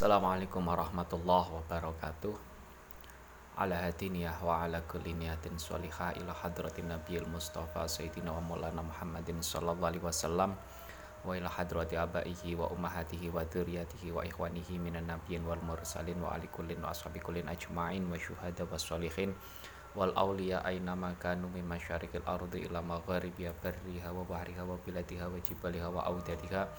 Assalamualaikum 0.00 0.64
warahmatullahi 0.64 1.60
wabarakatuh. 1.60 2.32
Ala 3.60 3.84
hadiniyah 3.84 4.40
wa 4.40 4.64
ala 4.64 4.80
kulli 4.88 5.12
niyatin 5.12 5.60
sholihah 5.60 6.16
ila 6.16 6.32
hadratin 6.32 6.88
nabiyil 6.88 7.28
mustafa 7.28 7.84
sayyidina 7.84 8.32
wa 8.32 8.40
maulana 8.40 8.80
muhammadin 8.80 9.44
sallallahu 9.44 9.84
alaihi 9.84 10.00
wasallam 10.00 10.56
wa 11.20 11.36
ila 11.36 11.52
hadrati 11.52 12.00
abaihi 12.00 12.56
wa 12.56 12.72
ummahatihi 12.72 13.28
wa 13.28 13.44
dzurriyyatihi 13.44 14.08
wa 14.16 14.24
ikhwanihi 14.24 14.80
minan 14.80 15.04
nabiyyin 15.04 15.44
wal 15.44 15.60
mursalin 15.60 16.16
wa 16.16 16.32
ali 16.32 16.48
kullin 16.48 16.80
wa 16.80 16.96
ashabi 16.96 17.20
kullin 17.20 17.44
ajma'in 17.44 18.08
wa 18.08 18.16
syuhada 18.16 18.64
wa 18.64 18.80
sholihin 18.80 19.36
wal 19.92 20.16
awliya 20.16 20.64
aina 20.64 20.96
makanu 20.96 21.52
min 21.52 21.68
masyariqil 21.68 22.24
ardi 22.24 22.64
ila 22.72 22.80
magharibiha 22.80 23.52
barriha 23.60 24.16
wa 24.16 24.24
bahriha 24.24 24.64
wa 24.64 24.80
biladiha 24.80 25.28
wa 25.28 25.36
jibaliha 25.44 25.92
wa 25.92 26.08
audadiha 26.08 26.72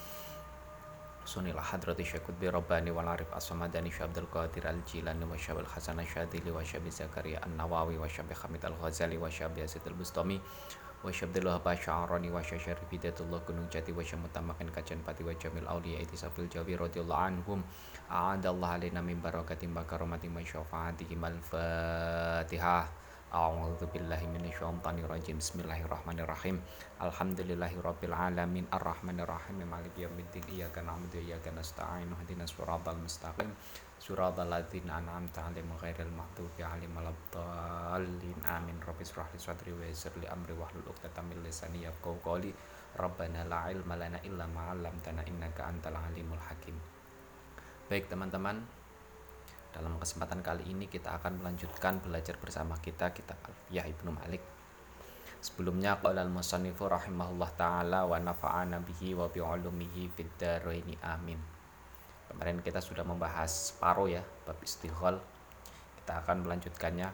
حسن 1.26 1.48
إلى 1.48 1.60
الشيخ 1.60 2.02
شيخ 2.02 2.22
قطبي 2.28 2.50
رباني 2.50 2.92
والعارف 2.92 3.38
الصمداني 3.38 3.92
شاب 3.92 4.08
عبد 4.08 4.18
القادر 4.18 4.70
الجيلاني 4.70 5.26
وشاب 5.26 5.60
الحسن 5.60 6.00
الشاذلي 6.00 6.52
وشاب 6.52 6.90
زكريا 6.90 7.46
النواوي 7.46 7.98
وشاب 7.98 8.34
حميد 8.34 8.66
الغزالي 8.66 9.18
وشاب 9.18 9.58
ياسد 9.58 9.88
البسطامي 9.88 10.42
وشاب 11.04 11.38
الله 11.38 11.58
باشا 11.58 11.92
عراني 11.92 12.32
وشاب 12.32 12.60
شريف 12.60 12.94
هداية 12.94 13.16
الله 13.20 13.40
كنون 13.40 13.70
جاتي 13.74 13.92
وشاب 13.92 14.20
متمكن 14.24 14.70
كجن 14.70 15.02
باتي 15.08 15.24
وجميل 15.24 15.68
أولياء 15.68 16.02
إتساف 16.02 16.40
الجوي 16.40 16.76
رضي 16.76 17.02
الله 17.02 17.18
عنهم. 17.18 17.64
أعاد 18.12 18.46
الله 18.46 18.68
علينا 18.68 19.02
من 19.02 19.22
بركة 19.22 19.68
ما 19.68 19.84
كرمة 19.84 20.44
شفاعتهم. 20.46 21.26
الفاتحة. 21.26 23.01
Billahi 23.32 24.28
minasyaitonir 24.28 25.08
rajim. 25.08 25.40
Bismillahirrahmanirrahim. 25.40 26.60
Alhamdulillahi 27.00 27.80
rabbil 27.80 28.12
alamin 28.12 28.68
arrahmanir 28.76 29.24
rahim 29.24 29.64
maliki 29.64 30.04
yaumiddin 30.04 30.44
iyyaka 30.52 30.84
na'budu 30.84 31.16
wa 31.16 31.24
iyyaka 31.24 31.56
nasta'in 31.56 32.12
ihdinas 32.12 32.52
siratal 32.52 33.00
mustaqim 33.00 33.48
siratal 34.04 34.52
ladzina 34.52 35.00
an'amta 35.00 35.48
'alaihim 35.48 35.72
ghairil 35.80 36.12
maghdubi 36.12 36.60
'alaihim 36.60 36.92
waladdallin. 36.92 38.36
Amin. 38.52 38.76
Rabbi 38.84 39.08
israh 39.08 39.24
li 39.32 39.40
sadri 39.40 39.72
wa 39.72 39.88
yassir 39.88 40.12
li 40.20 40.28
amri 40.28 40.52
wahlul 40.52 40.92
'uqdatam 40.92 41.32
min 41.32 41.40
lisani 41.40 41.88
yafqahu 41.88 42.20
qawli. 42.20 42.52
Rabbana 43.00 43.48
la 43.48 43.72
ilma 43.72 43.96
lana 43.96 44.20
illa 44.28 44.44
ma 44.52 44.76
'allamtana 44.76 45.24
innaka 45.24 45.72
antal 45.72 45.96
alimul 45.96 46.36
hakim. 46.52 46.76
Baik 47.88 48.12
teman-teman, 48.12 48.60
dalam 49.72 49.96
kesempatan 49.96 50.44
kali 50.44 50.68
ini 50.68 50.92
kita 50.92 51.16
akan 51.16 51.40
melanjutkan 51.40 52.04
belajar 52.04 52.36
bersama 52.36 52.76
kita 52.84 53.16
kitab 53.16 53.40
Alfiyah 53.40 53.88
Ibnu 53.88 54.12
Malik. 54.12 54.44
Sebelumnya 55.42 55.98
qala 55.98 56.22
al-musannifu 56.22 56.86
rahimahullah 56.86 57.50
taala 57.58 58.06
wa 58.06 58.20
nafa'ana 58.20 58.84
bihi 58.84 59.18
wa 59.18 59.32
bi 59.32 59.42
ulumihi 59.42 60.12
fid 60.12 60.38
amin. 61.02 61.40
Kemarin 62.30 62.62
kita 62.62 62.78
sudah 62.84 63.02
membahas 63.02 63.74
separuh 63.74 64.12
ya 64.12 64.22
bab 64.46 64.60
istighol. 64.62 65.18
Kita 66.04 66.22
akan 66.22 66.46
melanjutkannya. 66.46 67.10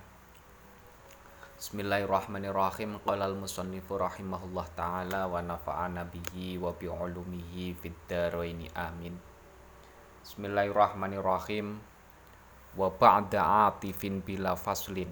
Bismillahirrahmanirrahim. 1.57 2.99
Qala 3.05 3.31
al-musannifu 3.31 4.01
rahimahullah 4.01 4.67
taala 4.75 5.29
wa 5.29 5.39
nafa'ana 5.39 6.09
bihi 6.09 6.59
wa 6.59 6.73
bi 6.73 6.89
ulumihi 6.89 7.77
fid 7.77 7.95
amin. 8.75 9.13
Bismillahirrahmanirrahim 10.25 11.96
wa 12.75 12.93
ba'da 12.93 13.69
atifin 13.71 14.19
bila 14.19 14.53
faslin. 14.53 15.09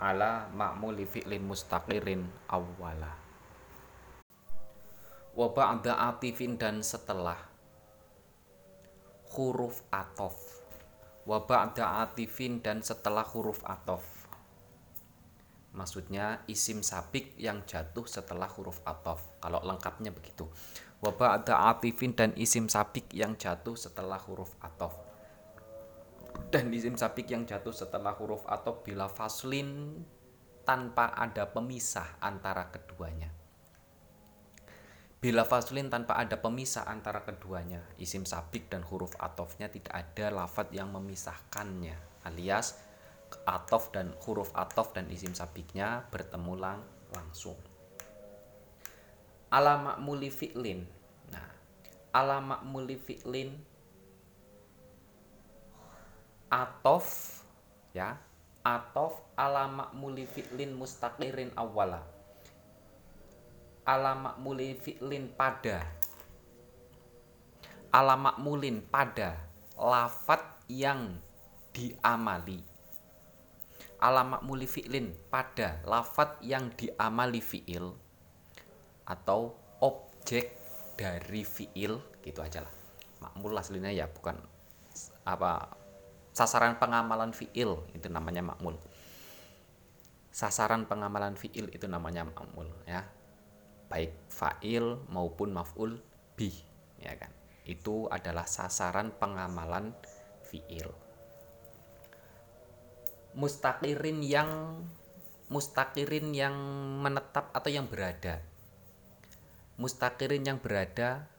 Ala 0.00 0.50
ma'muli 0.50 1.06
fi'lin 1.06 1.46
mustaqirin 1.46 2.26
awwala. 2.50 3.14
Wa 5.34 5.46
ba'da 5.50 6.10
atifin 6.10 6.58
dan 6.58 6.82
setelah. 6.82 7.38
Huruf 9.34 9.82
atof. 9.94 10.34
Wa 11.26 11.42
ba'da 11.46 12.02
atifin 12.06 12.62
dan 12.62 12.82
setelah 12.82 13.26
huruf 13.26 13.62
atof. 13.66 14.02
Maksudnya 15.74 16.46
isim 16.46 16.86
sabik 16.86 17.34
yang 17.34 17.66
jatuh 17.66 18.06
setelah 18.06 18.46
huruf 18.46 18.78
atof. 18.86 19.18
Kalau 19.42 19.58
lengkapnya 19.66 20.14
begitu. 20.14 20.46
Wa 21.02 21.14
ba'da 21.14 21.70
atifin 21.74 22.14
dan 22.14 22.30
isim 22.38 22.70
sabik 22.70 23.10
yang 23.10 23.34
jatuh 23.34 23.74
setelah 23.74 24.18
huruf 24.22 24.54
atof 24.62 25.03
dan 26.54 26.70
isim 26.70 26.94
sabik 26.94 27.34
yang 27.34 27.42
jatuh 27.42 27.74
setelah 27.74 28.14
huruf 28.14 28.46
atau 28.46 28.78
bila 28.78 29.10
faslin 29.10 29.98
tanpa 30.62 31.10
ada 31.10 31.50
pemisah 31.50 32.22
antara 32.22 32.70
keduanya. 32.70 33.34
Bila 35.18 35.42
faslin 35.42 35.90
tanpa 35.90 36.14
ada 36.14 36.38
pemisah 36.38 36.86
antara 36.86 37.26
keduanya, 37.26 37.82
isim 37.98 38.22
sabik 38.22 38.70
dan 38.70 38.86
huruf 38.86 39.18
atofnya 39.18 39.66
tidak 39.66 39.90
ada 39.90 40.30
lafat 40.30 40.70
yang 40.70 40.94
memisahkannya, 40.94 41.98
alias 42.22 42.78
atof 43.42 43.90
dan 43.90 44.14
huruf 44.22 44.54
atof 44.54 44.94
dan 44.94 45.10
isim 45.10 45.34
sabiknya 45.34 46.06
bertemu 46.14 46.54
lang 46.54 46.78
langsung. 47.10 47.58
Alamak 49.50 49.98
muli 49.98 50.30
fi'lin. 50.30 50.86
Nah, 51.34 51.50
alamak 52.14 52.62
muli 52.62 52.94
fi'lin 52.94 53.73
atof 56.54 57.42
ya. 57.90 58.14
Atof 58.64 59.18
ala 59.36 59.68
makmuli 59.68 60.24
fi'lin 60.24 60.72
mustaqirin 60.72 61.52
awala 61.52 62.14
ala 63.84 64.16
makmuli 64.16 64.74
fi'lin 64.80 65.28
pada. 65.36 65.84
Ala 67.92 68.16
makmulin 68.18 68.82
pada. 68.82 69.38
Lafat 69.76 70.64
yang 70.66 71.20
diamali. 71.76 72.64
Ala 74.00 74.24
makmuli 74.24 74.66
fi'lin 74.66 75.12
pada. 75.28 75.84
Lafat 75.84 76.40
yang 76.40 76.72
diamali 76.74 77.44
fi'il. 77.44 77.92
Atau 79.04 79.54
objek 79.84 80.56
dari 80.96 81.44
fi'il 81.44 82.00
gitu 82.24 82.40
aja 82.40 82.64
lah. 82.64 82.74
Makmul 83.20 83.56
aslinya 83.56 83.92
ya 83.92 84.08
bukan 84.08 84.36
apa 85.24 85.72
sasaran 86.34 86.82
pengamalan 86.82 87.30
fiil 87.30 87.86
itu 87.94 88.10
namanya 88.10 88.42
makmul. 88.42 88.74
Sasaran 90.34 90.90
pengamalan 90.90 91.38
fiil 91.38 91.70
itu 91.70 91.86
namanya 91.86 92.26
makmul 92.26 92.66
ya. 92.90 93.06
Baik 93.86 94.10
fa'il 94.26 94.98
maupun 95.06 95.54
maf'ul 95.54 96.02
bi 96.34 96.50
ya 96.98 97.14
kan. 97.14 97.30
Itu 97.62 98.10
adalah 98.10 98.50
sasaran 98.50 99.14
pengamalan 99.14 99.94
fiil. 100.50 100.90
Mustaqirin 103.38 104.18
yang 104.26 104.82
mustaqirin 105.54 106.34
yang 106.34 106.54
menetap 106.98 107.54
atau 107.54 107.70
yang 107.70 107.86
berada. 107.86 108.42
Mustaqirin 109.78 110.42
yang 110.42 110.58
berada 110.58 111.30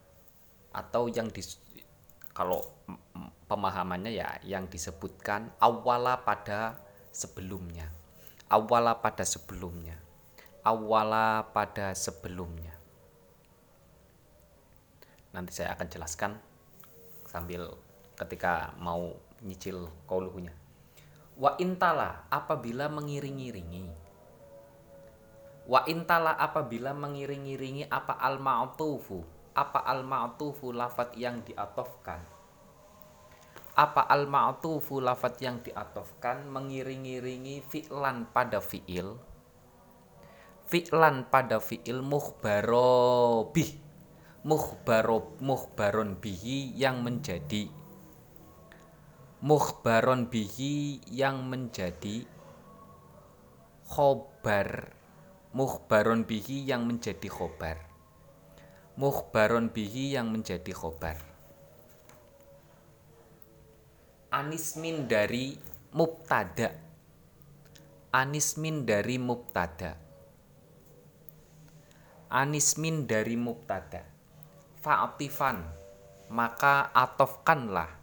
atau 0.71 1.11
yang 1.11 1.27
di 1.31 1.43
kalau 2.35 2.74
pemahamannya 3.45 4.11
ya 4.13 4.39
yang 4.41 4.65
disebutkan 4.69 5.53
awala 5.61 6.21
pada 6.25 6.79
sebelumnya. 7.13 7.89
Awala 8.49 9.01
pada 9.01 9.25
sebelumnya. 9.25 9.97
Awala 10.65 11.49
pada 11.53 11.93
sebelumnya. 11.93 12.73
Nanti 15.33 15.51
saya 15.51 15.75
akan 15.75 15.87
jelaskan 15.91 16.31
sambil 17.27 17.75
ketika 18.15 18.71
mau 18.79 19.11
nyicil 19.43 19.91
kauluhunya 20.07 20.55
wa 21.35 21.51
intala 21.59 22.23
apabila 22.31 22.87
mengiring-iringi. 22.87 23.91
Wa 25.65 25.83
intala 25.89 26.37
apabila 26.37 26.93
mengiring-iringi 26.93 27.89
apa 27.89 28.21
al 28.21 28.37
ma'tufu 28.37 29.25
apa 29.55 29.81
al 29.81 30.05
ma'tufu 30.05 30.69
lafat 30.69 31.17
yang 31.17 31.41
diatofkan 31.41 32.21
apa 33.75 34.07
al 34.07 34.31
ma'tufu 34.31 35.03
lafat 35.03 35.35
yang 35.43 35.59
diatofkan 35.59 36.47
mengiring-iringi 36.47 37.59
fi'lan 37.59 38.31
pada 38.31 38.63
fi'il? 38.63 39.19
Fi'lan 40.71 41.27
pada 41.27 41.59
fi'il 41.59 41.99
mukhbaro 41.99 43.51
bih 43.51 43.75
mukhbaro 44.47 45.35
mukhbaron 45.43 46.15
bihi 46.15 46.71
yang 46.79 47.03
menjadi. 47.03 47.67
Mukhbaron 49.43 50.31
bihi 50.31 51.03
yang 51.11 51.43
menjadi 51.43 52.23
khobar. 53.91 54.95
Mukhbaron 55.51 56.23
bihi 56.23 56.63
yang 56.63 56.87
menjadi 56.87 57.27
khobar. 57.27 57.77
Mukhbaron 58.95 59.67
bihi 59.67 60.15
yang 60.15 60.31
menjadi 60.31 60.71
khobar 60.71 61.34
anismin 64.35 65.07
dari 65.07 65.55
mubtada. 65.95 66.75
Anismin 68.11 68.83
dari 68.83 69.15
mubtada. 69.15 69.95
Anismin 72.27 73.07
dari 73.07 73.39
mubtada. 73.39 74.03
Fa'atifan 74.83 75.63
maka 76.27 76.91
atofkanlah. 76.91 77.95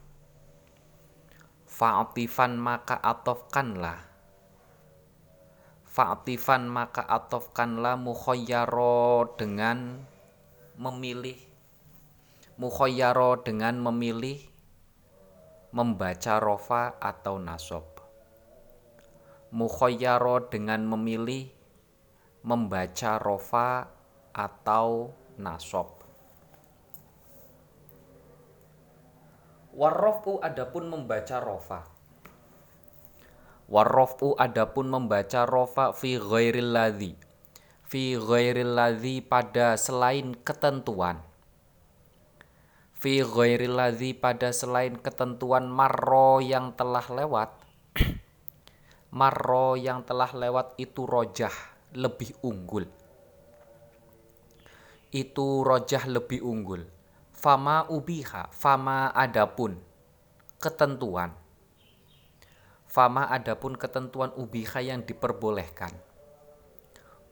Fa'atifan 1.69 2.57
maka 2.57 2.97
atofkanlah. 2.97 4.01
Fa'atifan 5.85 6.65
maka 6.65 7.05
atofkanlah 7.13 8.01
mukhayyaro 8.01 9.37
dengan 9.37 10.01
memilih. 10.81 11.37
Mukhayyaro 12.57 13.45
dengan 13.45 13.77
memilih 13.85 14.52
membaca 15.73 16.37
rofa 16.37 17.01
atau 17.01 17.41
nasob 17.41 17.85
mukhayyaro 19.53 20.53
dengan 20.53 20.85
memilih 20.85 21.49
membaca 22.45 23.17
rofa 23.17 23.89
atau 24.37 25.13
nasob 25.41 26.03
Warrofu 29.73 30.37
adapun 30.45 30.85
membaca 30.93 31.41
rofa. 31.41 31.89
Warrofu 33.73 34.37
adapun 34.37 34.93
membaca 34.93 35.49
rofa 35.49 35.97
fi 35.97 36.21
ghairil 36.21 36.77
ladhi. 36.77 37.17
Fi 37.89 38.21
ghairil 38.21 38.77
ladhi 38.77 39.25
pada 39.25 39.81
selain 39.81 40.37
ketentuan. 40.37 41.25
Fi 43.03 43.27
ghairil 43.27 43.75
ladhi 43.75 44.15
pada 44.15 44.55
selain 44.55 44.95
ketentuan 44.95 45.67
marro 45.67 46.39
yang 46.39 46.79
telah 46.79 47.03
lewat. 47.03 47.51
marro 49.19 49.75
yang 49.75 50.07
telah 50.07 50.31
lewat 50.31 50.79
itu 50.79 51.03
rojah 51.03 51.53
lebih 51.99 52.31
unggul. 52.47 52.87
Itu 55.11 55.67
rojah 55.67 56.07
lebih 56.07 56.47
unggul 56.47 57.03
fama 57.43 57.91
ubiha 57.91 58.55
fama 58.55 59.11
adapun 59.11 59.75
ketentuan 60.63 61.35
fama 62.87 63.27
adapun 63.27 63.75
ketentuan 63.75 64.31
ubiha 64.39 64.79
yang 64.79 65.03
diperbolehkan 65.03 65.91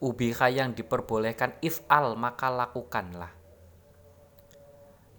ubiha 0.02 0.50
yang 0.50 0.74
diperbolehkan 0.74 1.54
if'al 1.62 2.18
maka 2.18 2.50
lakukanlah 2.50 3.30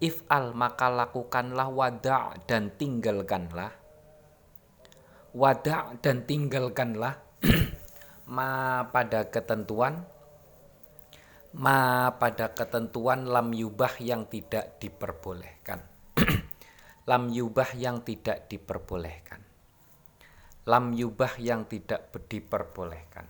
if'al 0.02 0.58
maka 0.58 0.90
lakukanlah 0.90 1.70
wada' 1.70 2.36
dan 2.50 2.74
tinggalkanlah 2.74 3.72
wada' 5.32 5.96
dan 6.04 6.28
tinggalkanlah 6.28 7.22
ma 8.36 8.84
pada 8.92 9.30
ketentuan 9.32 10.04
ma 11.52 12.08
pada 12.16 12.56
ketentuan 12.56 13.28
lam 13.28 13.52
yubah 13.52 14.00
yang 14.00 14.28
tidak 14.32 14.80
diperbolehkan. 14.80 15.84
lam 17.10 17.28
yubah 17.28 17.76
yang 17.76 18.08
tidak 18.08 18.48
diperbolehkan. 18.48 19.44
Lam 20.70 20.96
yubah 20.96 21.36
yang 21.42 21.68
tidak 21.68 22.08
diperbolehkan. 22.30 23.28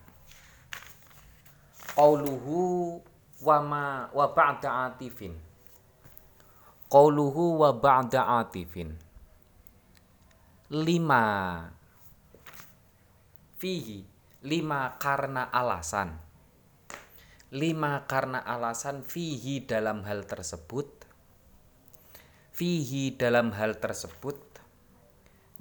Qauluhu 1.97 2.99
wa 3.41 3.57
ma 3.63 3.83
wa 4.13 4.25
ba'da 4.29 4.91
atifin. 4.91 5.33
Qauluhu 6.91 7.63
wa 7.63 7.71
ba'da 7.71 8.43
atifin. 8.43 8.99
Lima. 10.75 11.23
Fihi. 13.55 14.03
Lima 14.43 14.99
karena 14.99 15.47
alasan. 15.55 16.19
Lima 17.55 18.03
karena 18.11 18.43
alasan 18.43 19.07
fihi 19.07 19.63
dalam 19.63 20.03
hal 20.03 20.27
tersebut. 20.27 21.07
Fihi 22.51 23.15
dalam 23.15 23.55
hal 23.55 23.79
tersebut 23.79 24.35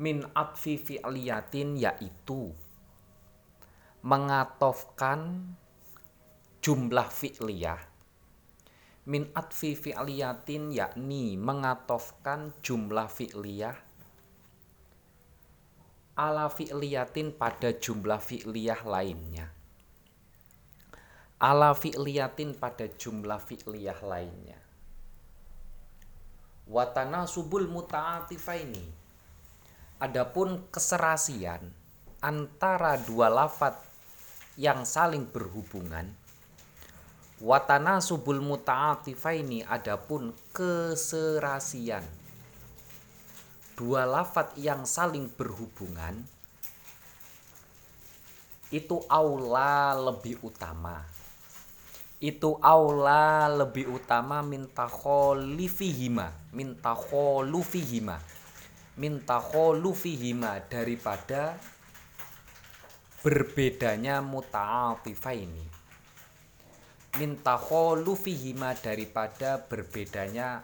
Min 0.03 0.26
atfi 0.35 0.75
fi'liyatin 0.75 1.79
yaitu 1.79 2.50
Mengatofkan 4.03 5.55
jumlah 6.59 7.06
fi'liyah 7.06 7.90
Min 9.11 9.27
atfi 9.35 9.75
fi'liyatin 9.75 10.71
yakni 10.71 11.35
mengatofkan 11.35 12.55
jumlah 12.62 13.11
fi'liyah 13.11 13.75
Ala 16.15 16.47
fi'liyatin 16.47 17.35
pada 17.35 17.75
jumlah 17.75 18.23
fi'liyah 18.23 18.87
lainnya 18.87 19.51
ala 21.41 21.73
fi'liyatin 21.73 22.53
pada 22.53 22.85
jumlah 22.85 23.41
fi'liyah 23.41 23.97
lainnya. 24.05 24.61
Watana 26.69 27.25
subul 27.25 27.65
muta'atifaini. 27.67 28.85
Adapun 30.05 30.69
keserasian 30.69 31.65
antara 32.21 33.01
dua 33.01 33.33
lafat 33.33 33.81
yang 34.61 34.85
saling 34.85 35.25
berhubungan 35.25 36.12
watana 37.41 38.05
subul 38.05 38.45
muta'atifaini 38.45 39.65
adapun 39.65 40.37
keserasian. 40.53 42.05
Dua 43.73 44.05
lafat 44.05 44.61
yang 44.61 44.85
saling 44.85 45.33
berhubungan 45.33 46.21
itu 48.69 49.01
aula 49.09 49.97
lebih 49.97 50.37
utama. 50.45 51.01
Itu 52.21 52.61
aula 52.61 53.49
lebih 53.49 53.89
utama 53.97 54.45
minta 54.45 54.85
kholifihima 54.85 56.53
minta 56.53 56.93
kholufihima. 56.93 58.21
Minta 59.01 59.41
kholufihima 59.41 60.61
daripada 60.69 61.57
berbedanya 63.25 64.21
ini 65.33 65.80
minta 67.19 67.59
kholufihima 67.59 68.79
daripada 68.79 69.59
berbedanya 69.59 70.62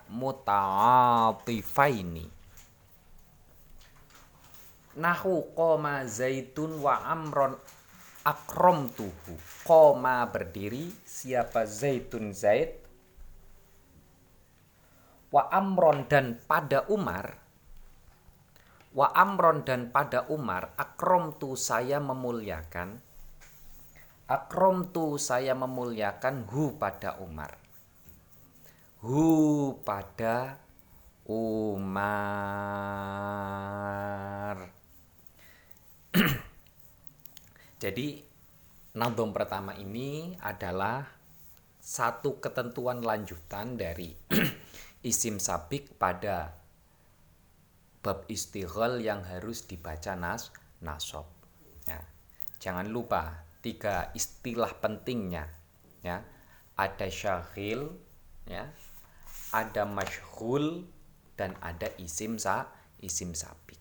ini 1.90 2.26
nahu 4.96 5.50
koma 5.56 6.06
zaitun 6.06 6.78
wa 6.80 7.02
amron 7.10 7.58
akrom 8.22 8.92
tuhu 8.94 9.34
koma 9.66 10.26
berdiri 10.30 10.94
siapa 11.02 11.66
zaitun 11.66 12.30
zaid 12.30 12.86
wa 15.36 15.50
amron 15.52 16.06
dan 16.06 16.38
pada 16.46 16.86
umar. 16.88 17.36
Wa 18.96 19.12
amron 19.12 19.60
dan 19.68 19.92
pada 19.92 20.24
umar 20.32 20.72
akrom 20.80 21.36
tu 21.36 21.52
saya 21.52 22.00
memuliakan 22.00 23.04
akrom 24.26 24.90
tu 24.90 25.18
saya 25.22 25.54
memuliakan 25.54 26.50
hu 26.50 26.74
pada 26.78 27.18
umar 27.22 27.54
hu 29.06 29.78
pada 29.86 30.58
umar 31.30 32.56
Jadi 37.82 38.24
nadom 38.96 39.36
pertama 39.36 39.76
ini 39.76 40.32
adalah 40.40 41.04
satu 41.76 42.42
ketentuan 42.42 43.04
lanjutan 43.04 43.78
dari 43.78 44.16
isim 45.10 45.38
sabik 45.38 45.94
pada 46.00 46.56
bab 48.02 48.26
istighol 48.26 48.98
yang 48.98 49.22
harus 49.22 49.68
dibaca 49.68 50.18
nas 50.18 50.50
nasob. 50.82 51.28
Ya. 51.86 52.02
Jangan 52.58 52.90
lupa 52.90 53.45
tiga 53.66 54.14
istilah 54.14 54.78
pentingnya. 54.78 55.50
Ya. 56.06 56.22
Ada 56.78 57.10
syahil, 57.10 57.90
ya. 58.46 58.70
ada 59.50 59.82
masyhul, 59.88 60.86
dan 61.34 61.58
ada 61.58 61.90
isim 62.00 62.40
sa 62.40 62.70
isim 63.02 63.36
sabik. 63.36 63.78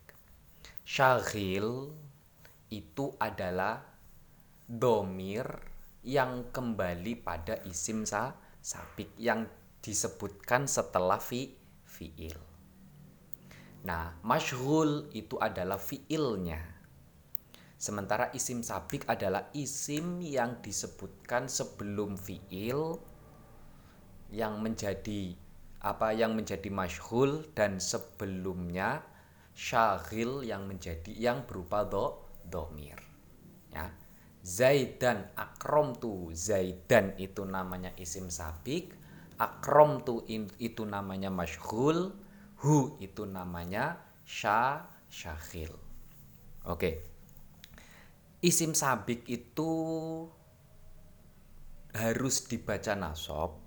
Syahil 0.83 1.93
itu 2.69 3.15
adalah 3.17 3.81
domir 4.65 5.45
yang 6.05 6.51
kembali 6.51 7.23
pada 7.23 7.63
isim 7.65 8.03
sa 8.03 8.35
sabik 8.59 9.13
yang 9.17 9.47
disebutkan 9.79 10.65
setelah 10.65 11.17
fi 11.17 11.55
fiil. 11.87 12.37
Nah, 13.85 14.17
masyhul 14.25 15.13
itu 15.13 15.37
adalah 15.37 15.77
fiilnya. 15.77 16.74
Sementara 17.85 18.33
isim 18.33 18.65
sabik 18.65 19.05
adalah 19.05 19.53
isim 19.53 20.17
yang 20.17 20.57
disebutkan 20.57 21.45
sebelum 21.45 22.17
fiil 22.17 22.97
yang 24.33 24.57
menjadi 24.57 25.37
apa 25.85 26.09
yang 26.17 26.33
menjadi 26.33 26.65
masyhul 26.73 27.45
dan 27.53 27.77
sebelumnya 27.77 29.05
syaghil 29.53 30.41
yang 30.41 30.65
menjadi 30.65 31.13
yang 31.13 31.45
berupa 31.45 31.85
do 31.85 32.25
domir 32.41 32.97
ya. 33.69 33.93
Zaidan 34.41 35.29
akrom 35.37 35.93
tu 35.93 36.33
itu 36.33 37.43
namanya 37.45 37.93
isim 38.01 38.33
sabik 38.33 38.97
akrom 39.37 40.01
tu 40.01 40.25
itu 40.57 40.89
namanya 40.89 41.29
masyhul 41.29 42.17
hu 42.65 42.97
itu 42.97 43.29
namanya 43.29 44.01
sya 44.25 44.89
syakhil. 45.05 45.69
Oke 46.65 47.13
isim 48.41 48.75
sabik 48.75 49.27
itu 49.27 49.71
harus 51.95 52.43
dibaca 52.49 52.93
nasob 52.95 53.61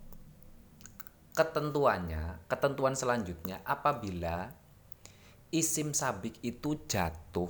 ketentuannya 1.33 2.45
ketentuan 2.51 2.99
selanjutnya 2.99 3.63
apabila 3.65 4.53
isim 5.49 5.97
sabik 5.97 6.37
itu 6.45 6.77
jatuh 6.85 7.49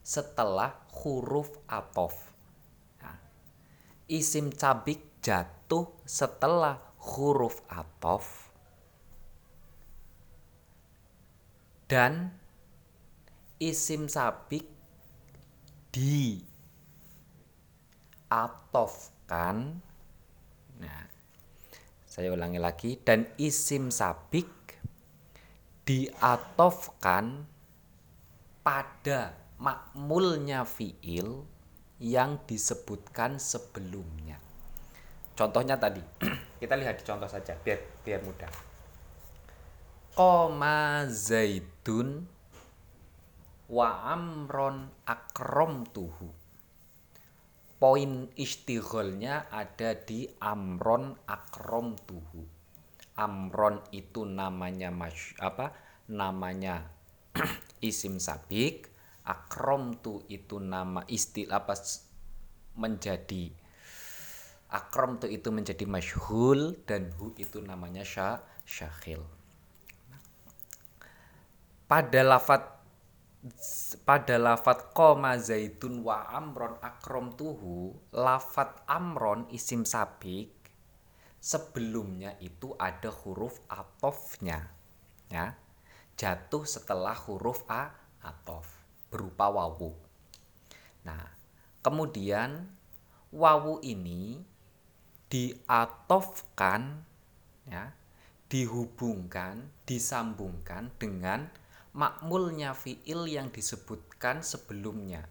setelah 0.00 0.72
huruf 1.04 1.52
atof. 1.68 2.16
Nah, 3.00 3.18
isim 4.08 4.50
sabik 4.50 5.22
jatuh 5.22 5.92
setelah 6.08 6.80
huruf 7.12 7.60
atof. 7.68 8.50
Dan 11.86 12.32
isim 13.60 14.08
sabik 14.08 14.64
di 15.92 16.40
atofkan. 18.32 19.76
Nah 20.80 21.12
saya 22.12 22.28
ulangi 22.28 22.60
lagi. 22.60 23.00
Dan 23.00 23.24
isim 23.40 23.88
sabik 23.88 24.48
diatofkan 25.88 27.48
pada 28.60 29.32
makmulnya 29.56 30.68
fiil 30.68 31.48
yang 32.02 32.36
disebutkan 32.44 33.40
sebelumnya. 33.40 34.36
Contohnya 35.32 35.80
tadi. 35.80 36.04
Kita 36.60 36.76
lihat 36.76 37.00
di 37.00 37.04
contoh 37.08 37.32
saja 37.32 37.56
biar 37.56 37.80
biar 38.04 38.20
mudah. 38.20 38.52
Koma 40.12 41.08
zaidun 41.08 42.28
wa 43.72 44.12
amron 44.12 44.92
akrom 45.08 45.88
tuhu. 45.88 46.28
Poin 47.80 48.30
istigholnya 48.38 49.48
ada 49.48 49.96
di 49.96 50.28
amron 50.38 51.16
akrom 51.24 51.96
tuhu. 52.04 52.44
Amron 53.16 53.80
itu 53.90 54.28
namanya 54.28 54.92
mas 54.92 55.32
apa? 55.40 55.72
Namanya 56.12 56.84
isim 57.80 58.20
sabik. 58.20 58.92
Akrom 59.22 60.02
tu 60.02 60.20
itu 60.26 60.58
nama 60.58 61.06
istilah 61.06 61.62
apa 61.62 61.78
menjadi 62.74 63.54
akrom 64.72 65.20
tu 65.20 65.30
itu 65.30 65.52
menjadi 65.54 65.86
masyhul 65.86 66.74
dan 66.88 67.14
hu 67.20 67.30
itu 67.38 67.62
namanya 67.62 68.02
syah 68.02 68.42
syakhil 68.64 69.22
pada 71.86 72.24
lafat 72.24 72.81
pada 74.06 74.38
lafat 74.38 74.94
koma 74.94 75.34
zaitun 75.34 76.06
wa 76.06 76.30
amron 76.30 76.78
akrom 76.78 77.34
tuhu 77.34 77.90
lafat 78.14 78.86
amron 78.86 79.50
isim 79.50 79.82
sabik 79.82 80.54
sebelumnya 81.42 82.38
itu 82.38 82.70
ada 82.78 83.10
huruf 83.10 83.58
atofnya 83.66 84.70
ya. 85.26 85.58
Jatuh 86.14 86.62
setelah 86.62 87.18
huruf 87.18 87.66
a 87.66 87.90
atof 88.22 88.70
berupa 89.10 89.50
wawu. 89.50 89.90
Nah 91.02 91.34
kemudian 91.82 92.70
wawu 93.34 93.82
ini 93.82 94.38
diatofkan 95.26 97.02
ya 97.66 97.90
dihubungkan 98.46 99.72
disambungkan 99.88 100.94
dengan 101.00 101.50
makmulnya 101.92 102.72
fiil 102.72 103.28
yang 103.28 103.52
disebutkan 103.52 104.40
sebelumnya. 104.40 105.28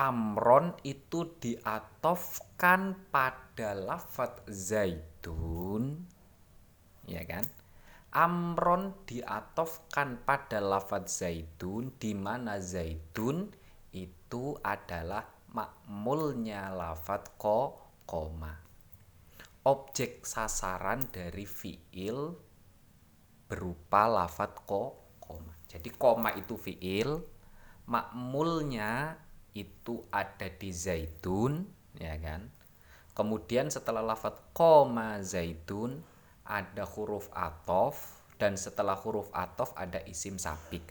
Amron 0.00 0.72
itu 0.80 1.36
diatofkan 1.36 2.96
pada 3.12 3.76
lafat 3.76 4.40
zaitun, 4.48 6.08
ya 7.04 7.20
kan? 7.28 7.44
Amron 8.10 8.96
diatofkan 9.04 10.24
pada 10.24 10.58
lafat 10.58 11.06
zaitun, 11.06 11.92
di 12.00 12.16
mana 12.16 12.56
zaitun 12.58 13.52
itu 13.92 14.56
adalah 14.64 15.26
makmulnya 15.52 16.72
lafat 16.72 17.36
ko 17.36 17.76
koma. 18.08 18.56
Objek 19.66 20.24
sasaran 20.24 21.12
dari 21.12 21.44
fiil 21.44 22.32
berupa 23.44 24.08
lafat 24.08 24.64
ko. 24.64 24.99
Jadi 25.70 25.94
koma 25.94 26.34
itu 26.34 26.58
fiil, 26.58 27.22
makmulnya 27.86 29.14
itu 29.54 30.02
ada 30.10 30.50
di 30.50 30.74
zaitun, 30.74 31.62
ya 31.94 32.18
kan? 32.18 32.50
Kemudian 33.14 33.70
setelah 33.70 34.02
lafat 34.02 34.34
koma 34.50 35.22
zaitun 35.22 36.02
ada 36.42 36.82
huruf 36.82 37.30
atof 37.30 38.18
dan 38.40 38.58
setelah 38.58 38.98
huruf 38.98 39.30
atof 39.30 39.70
ada 39.78 40.02
isim 40.10 40.42
sabik. 40.42 40.82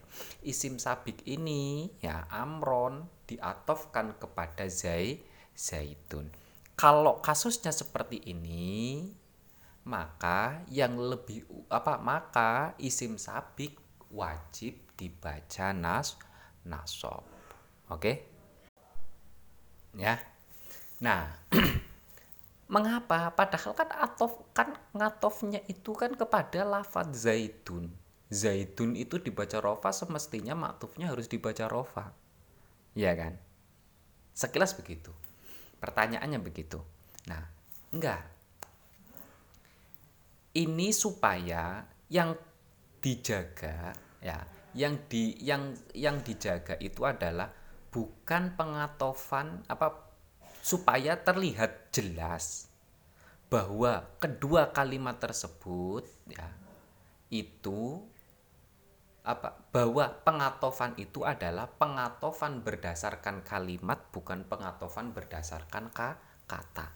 Isim 0.46 0.80
sabik 0.80 1.28
ini 1.28 1.92
ya 2.00 2.24
amron 2.32 3.04
diatofkan 3.28 4.16
kepada 4.16 4.72
zai 4.72 5.20
zaitun. 5.58 6.32
Kalau 6.80 7.20
kasusnya 7.20 7.76
seperti 7.76 8.24
ini, 8.32 9.04
maka 9.84 10.64
yang 10.72 10.96
lebih 10.96 11.44
apa 11.68 12.00
maka 12.00 12.78
isim 12.80 13.20
sabik 13.20 13.76
wajib 14.10 14.76
dibaca 14.98 15.74
nas 15.74 16.18
nasob. 16.66 17.24
Oke? 17.90 18.26
Ya. 19.98 20.22
Nah, 21.02 21.34
mengapa? 22.74 23.34
Padahal 23.34 23.74
kan 23.74 23.90
atof 23.90 24.38
kan 24.54 24.78
ngatofnya 24.94 25.66
itu 25.66 25.96
kan 25.98 26.14
kepada 26.14 26.62
lafadz 26.66 27.26
zaitun. 27.26 27.90
Zaitun 28.30 28.94
itu 28.94 29.18
dibaca 29.18 29.58
rofa 29.58 29.90
semestinya 29.90 30.54
maktufnya 30.54 31.10
harus 31.10 31.26
dibaca 31.26 31.66
rofa. 31.66 32.14
Ya 32.94 33.18
kan? 33.18 33.42
Sekilas 34.38 34.78
begitu. 34.78 35.10
Pertanyaannya 35.82 36.38
begitu. 36.38 36.78
Nah, 37.26 37.42
enggak. 37.90 38.22
Ini 40.54 40.94
supaya 40.94 41.86
yang 42.12 42.38
dijaga 43.00 43.96
ya 44.20 44.44
yang 44.76 45.00
di 45.10 45.34
yang 45.42 45.74
yang 45.98 46.22
dijaga 46.22 46.78
itu 46.78 47.02
adalah 47.08 47.50
bukan 47.90 48.54
pengatofan 48.54 49.66
apa 49.66 50.06
supaya 50.62 51.18
terlihat 51.18 51.90
jelas 51.90 52.70
bahwa 53.50 54.06
kedua 54.22 54.70
kalimat 54.70 55.18
tersebut 55.18 56.06
ya 56.30 56.54
itu 57.34 58.06
apa 59.26 59.58
bahwa 59.74 60.10
pengatofan 60.26 60.94
itu 60.98 61.26
adalah 61.26 61.70
pengatofan 61.70 62.62
berdasarkan 62.62 63.42
kalimat 63.46 64.00
bukan 64.10 64.46
pengatofan 64.48 65.14
berdasarkan 65.14 65.94
ka, 65.94 66.18
kata. 66.50 66.94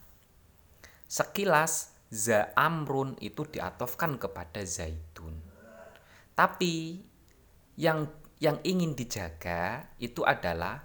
Sekilas 1.06 1.94
za 2.10 2.50
amrun 2.58 3.14
itu 3.22 3.46
diatofkan 3.46 4.18
kepada 4.18 4.66
zaitun 4.66 5.53
tapi 6.34 7.02
yang 7.78 8.10
yang 8.42 8.60
ingin 8.66 8.98
dijaga 8.98 9.88
itu 10.04 10.26
adalah 10.28 10.84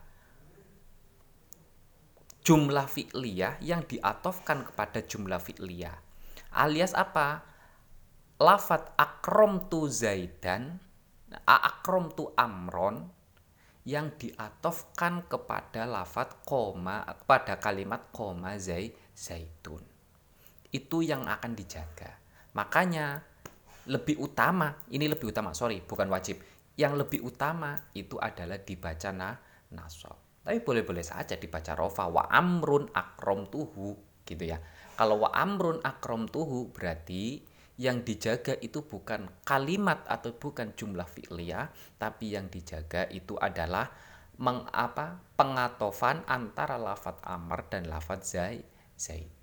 jumlah 2.46 2.86
fi'liyah 2.88 3.60
yang 3.60 3.84
diatofkan 3.84 4.64
kepada 4.72 5.04
jumlah 5.04 5.36
fi'liyah. 5.36 5.96
Alias 6.54 6.96
apa? 6.96 7.44
Lafat 8.38 8.94
akrom 8.94 9.66
tu 9.66 9.90
zaidan, 9.90 10.78
akrom 11.44 12.14
tu 12.14 12.30
amron 12.38 13.10
yang 13.82 14.14
diatofkan 14.14 15.26
kepada 15.26 15.88
lafat 15.88 16.44
koma 16.46 17.02
pada 17.26 17.58
kalimat 17.58 18.08
koma 18.14 18.54
zai 18.56 18.94
zaitun. 19.16 19.82
Itu 20.70 21.02
yang 21.02 21.26
akan 21.26 21.52
dijaga. 21.56 22.20
Makanya 22.54 23.24
lebih 23.88 24.20
utama 24.20 24.84
ini 24.92 25.08
lebih 25.08 25.32
utama 25.32 25.56
sorry 25.56 25.80
bukan 25.82 26.06
wajib. 26.12 26.38
Yang 26.78 26.94
lebih 27.06 27.20
utama 27.26 27.74
itu 27.96 28.20
adalah 28.22 28.62
dibaca 28.62 29.10
na 29.10 29.34
nasob 29.74 30.28
tapi 30.48 30.64
boleh-boleh 30.64 31.04
saja 31.04 31.36
dibaca 31.36 31.76
rofa 31.76 32.08
wa 32.08 32.24
amrun 32.32 32.88
akrom 32.96 33.52
tuhu 33.52 33.92
gitu 34.24 34.48
ya. 34.48 34.56
Kalau 34.96 35.20
wa 35.20 35.30
amrun 35.36 35.84
akrom 35.84 36.24
tuhu 36.24 36.72
berarti 36.72 37.44
yang 37.76 38.00
dijaga 38.00 38.56
itu 38.56 38.80
bukan 38.80 39.28
kalimat 39.44 40.08
atau 40.08 40.32
bukan 40.32 40.72
jumlah 40.72 41.04
fi'liyah 41.04 41.68
tapi 42.00 42.32
yang 42.32 42.48
dijaga 42.48 43.12
itu 43.12 43.36
adalah 43.36 43.92
mengapa 44.40 45.20
pengatofan 45.36 46.24
antara 46.24 46.80
lafat 46.80 47.20
amr 47.28 47.68
dan 47.68 47.84
lafat 47.84 48.24
zai 48.24 48.64
zaitun 48.96 49.37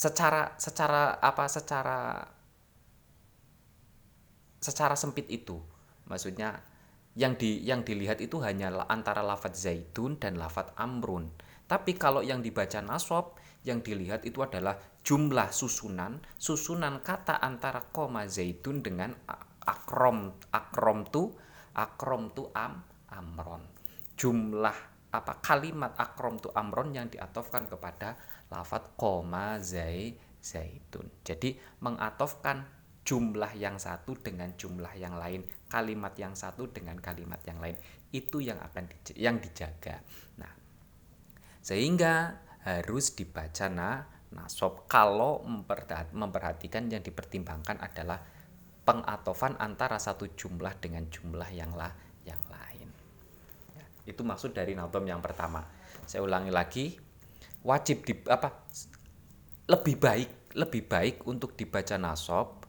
secara 0.00 0.56
secara 0.56 1.20
apa 1.20 1.44
secara 1.44 2.24
secara 4.56 4.96
sempit 4.96 5.28
itu. 5.28 5.60
Maksudnya 6.08 6.64
yang 7.20 7.36
di 7.36 7.60
yang 7.68 7.84
dilihat 7.84 8.24
itu 8.24 8.40
hanya 8.40 8.72
antara 8.88 9.20
lafat 9.20 9.52
zaitun 9.52 10.16
dan 10.16 10.40
lafat 10.40 10.72
amrun. 10.80 11.28
Tapi 11.68 12.00
kalau 12.00 12.24
yang 12.24 12.40
dibaca 12.40 12.80
nasab 12.80 13.36
yang 13.60 13.84
dilihat 13.84 14.24
itu 14.24 14.40
adalah 14.40 14.80
jumlah 15.04 15.52
susunan 15.52 16.16
susunan 16.40 17.04
kata 17.04 17.36
antara 17.36 17.84
koma 17.92 18.24
zaitun 18.24 18.80
dengan 18.80 19.12
akrom 19.68 20.32
akrom 20.48 21.04
tu 21.12 21.36
akrom 21.76 22.32
tu 22.32 22.48
am 22.56 22.80
amron. 23.12 23.68
Jumlah 24.16 24.76
apa 25.12 25.44
kalimat 25.44 25.92
akrom 26.00 26.40
tu 26.40 26.48
amron 26.56 26.96
yang 26.96 27.12
diatofkan 27.12 27.68
kepada 27.68 28.16
lafat 28.50 28.98
koma 28.98 29.58
zai 29.62 30.14
zaitun. 30.42 31.06
Jadi 31.22 31.54
mengatofkan 31.80 32.66
jumlah 33.06 33.56
yang 33.56 33.80
satu 33.80 34.12
dengan 34.20 34.52
jumlah 34.54 34.92
yang 34.94 35.16
lain 35.16 35.42
kalimat 35.70 36.12
yang 36.18 36.36
satu 36.36 36.68
dengan 36.68 36.98
kalimat 36.98 37.40
yang 37.46 37.62
lain. 37.62 37.78
Itu 38.10 38.42
yang 38.42 38.58
akan 38.58 38.90
di, 38.90 38.96
yang 39.16 39.38
dijaga. 39.38 40.02
Nah 40.36 40.52
sehingga 41.60 42.40
harus 42.66 43.16
dibaca 43.16 43.66
na 43.72 44.04
nasob 44.30 44.86
kalau 44.86 45.42
memperhatikan 46.12 46.86
yang 46.86 47.02
dipertimbangkan 47.02 47.82
adalah 47.82 48.20
pengatofan 48.86 49.58
antara 49.58 49.98
satu 49.98 50.34
jumlah 50.34 50.78
dengan 50.78 51.06
jumlah 51.10 51.50
yang 51.52 51.74
lah 51.74 51.92
yang 52.24 52.40
lain. 52.48 52.88
Ya, 53.74 53.84
itu 54.06 54.22
maksud 54.22 54.54
dari 54.54 54.74
nadom 54.74 55.04
yang 55.04 55.22
pertama. 55.22 55.66
Saya 56.06 56.22
ulangi 56.24 56.50
lagi 56.50 57.09
wajib 57.66 58.04
di 58.08 58.16
apa 58.28 58.64
lebih 59.68 59.96
baik 60.00 60.56
lebih 60.56 60.82
baik 60.88 61.16
untuk 61.28 61.54
dibaca 61.54 61.94
nasob 62.00 62.66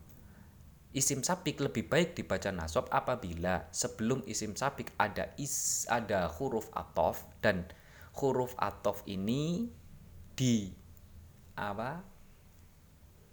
isim 0.92 1.24
sabik 1.24 1.64
lebih 1.64 1.88
baik 1.88 2.20
dibaca 2.20 2.52
nasob 2.52 2.92
apabila 2.92 3.72
sebelum 3.72 4.22
isim 4.28 4.60
sabik 4.60 4.92
ada 5.00 5.32
is 5.40 5.88
ada 5.88 6.28
huruf 6.28 6.68
atof 6.76 7.24
dan 7.40 7.64
huruf 8.20 8.52
atof 8.60 9.00
ini 9.08 9.72
di 10.36 10.76
apa 11.56 12.04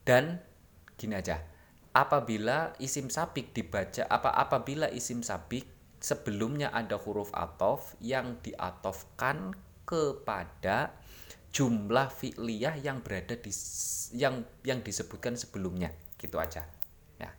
dan 0.07 0.41
gini 0.95 1.19
aja. 1.19 1.43
Apabila 1.93 2.79
isim 2.79 3.11
sabik 3.11 3.51
dibaca 3.53 4.07
apa 4.07 4.31
apabila 4.39 4.87
isim 4.89 5.27
sabik 5.27 5.67
sebelumnya 5.99 6.71
ada 6.71 6.95
huruf 6.95 7.35
atof 7.35 7.99
yang 7.99 8.39
diatofkan 8.41 9.59
kepada 9.83 10.95
jumlah 11.53 12.09
fi'liyah 12.13 12.77
yang 12.81 13.01
berada 13.01 13.35
di 13.35 13.53
yang 14.17 14.45
yang 14.65 14.81
disebutkan 14.85 15.35
sebelumnya. 15.35 15.93
Gitu 16.19 16.37
aja. 16.37 16.67
Ya. 17.17 17.31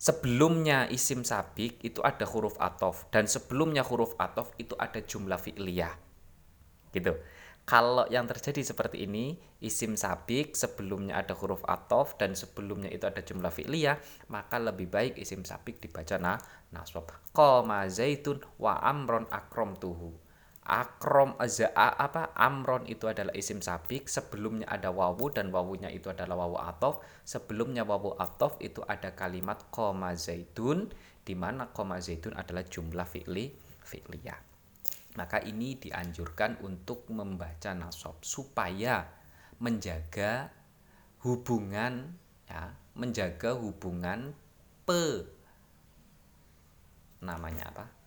Sebelumnya 0.00 0.88
isim 0.90 1.22
sabik 1.22 1.80
itu 1.84 2.00
ada 2.02 2.26
huruf 2.26 2.56
atof 2.58 3.08
dan 3.14 3.30
sebelumnya 3.30 3.86
huruf 3.86 4.16
atof 4.18 4.52
itu 4.60 4.74
ada 4.76 5.00
jumlah 5.00 5.38
fi'liyah. 5.38 5.94
Gitu. 6.90 7.14
Kalau 7.68 8.02
yang 8.10 8.26
terjadi 8.26 8.66
seperti 8.66 9.06
ini, 9.06 9.38
isim 9.62 9.94
sabik 9.94 10.58
sebelumnya 10.58 11.22
ada 11.22 11.38
huruf 11.38 11.62
atof 11.68 12.18
dan 12.18 12.34
sebelumnya 12.34 12.90
itu 12.90 13.06
ada 13.06 13.22
jumlah 13.22 13.52
fi'liyah, 13.52 14.00
maka 14.32 14.58
lebih 14.58 14.90
baik 14.90 15.14
isim 15.14 15.46
sabik 15.46 15.78
dibaca 15.78 16.18
na 16.18 16.34
nasab. 16.74 17.06
Qoma 17.30 17.86
zaitun 17.86 18.42
wa 18.58 18.80
amron 18.82 19.28
akrom 19.30 19.78
tuhu. 19.78 20.29
Akrom 20.70 21.34
azaa 21.42 21.98
apa 21.98 22.30
amron 22.38 22.86
itu 22.86 23.10
adalah 23.10 23.34
isim 23.34 23.58
sabik. 23.58 24.06
Sebelumnya 24.06 24.70
ada 24.70 24.94
wawu 24.94 25.34
dan 25.34 25.50
wawunya 25.50 25.90
itu 25.90 26.14
adalah 26.14 26.46
wawu 26.46 26.62
atof. 26.62 27.02
Sebelumnya 27.26 27.82
wawu 27.82 28.14
atof 28.14 28.54
itu 28.62 28.78
ada 28.86 29.18
kalimat 29.18 29.66
koma 29.74 30.14
zaitun 30.14 30.86
di 31.26 31.34
mana 31.34 31.74
koma 31.74 31.98
zaitun 31.98 32.38
adalah 32.38 32.62
jumlah 32.62 33.02
fi'li 33.02 33.50
fi'liyah. 33.82 34.38
Maka 35.18 35.42
ini 35.42 35.74
dianjurkan 35.74 36.62
untuk 36.62 37.10
membaca 37.10 37.74
nasab 37.74 38.22
supaya 38.22 39.10
menjaga 39.58 40.54
hubungan 41.26 42.14
ya 42.48 42.72
menjaga 42.96 43.58
hubungan 43.58 44.32
pe 44.88 45.26
namanya 47.20 47.68
apa 47.74 47.99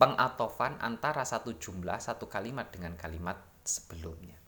pengatofan 0.00 0.80
antara 0.80 1.28
satu 1.28 1.60
jumlah 1.60 2.00
satu 2.00 2.24
kalimat 2.24 2.72
dengan 2.72 2.96
kalimat 2.96 3.36
sebelumnya. 3.60 4.40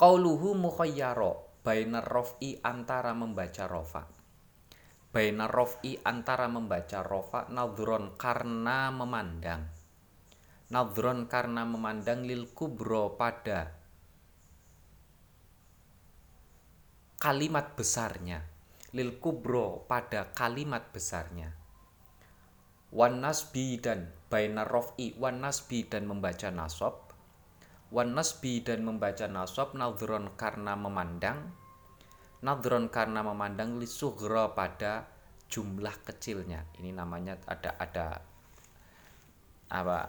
Qauluhu 0.00 0.56
mukhayyaro 0.56 1.60
bainar 1.60 2.08
rof'i 2.08 2.56
antara 2.64 3.12
membaca 3.12 3.68
rofa 3.68 4.08
baina 5.08 5.48
rofi 5.48 5.96
antara 6.04 6.46
membaca 6.52 7.00
rofa 7.00 7.48
nadron 7.48 8.14
karena 8.20 8.92
memandang. 8.92 9.66
Nadron 10.68 11.24
karena 11.32 11.64
memandang 11.64 12.28
lil 12.28 12.52
kubro 12.52 13.16
pada 13.16 13.72
kalimat 17.16 17.72
besarnya. 17.72 18.44
Lil 18.92 19.16
kubro 19.16 19.88
pada 19.88 20.28
kalimat 20.32 20.92
besarnya 20.92 21.67
wan 22.94 23.20
nasbi 23.20 23.76
dan 23.80 24.08
baina 24.32 24.64
rofi 24.64 25.12
wan 25.20 25.44
nasbi 25.44 25.84
dan 25.84 26.08
membaca 26.08 26.48
nasob 26.48 27.08
wan 27.88 28.12
nasbi 28.12 28.60
dan 28.60 28.84
membaca 28.84 29.24
nasob 29.28 29.72
nadron 29.72 30.32
karena 30.36 30.76
memandang. 30.76 31.56
Nadron 32.38 32.86
karena 32.86 33.26
memandang 33.26 33.82
lisughra 33.82 34.54
pada 34.54 35.10
jumlah 35.50 35.96
kecilnya. 36.06 36.68
Ini 36.78 36.94
namanya 36.94 37.34
ada 37.50 37.74
ada 37.80 38.06
apa? 39.72 40.00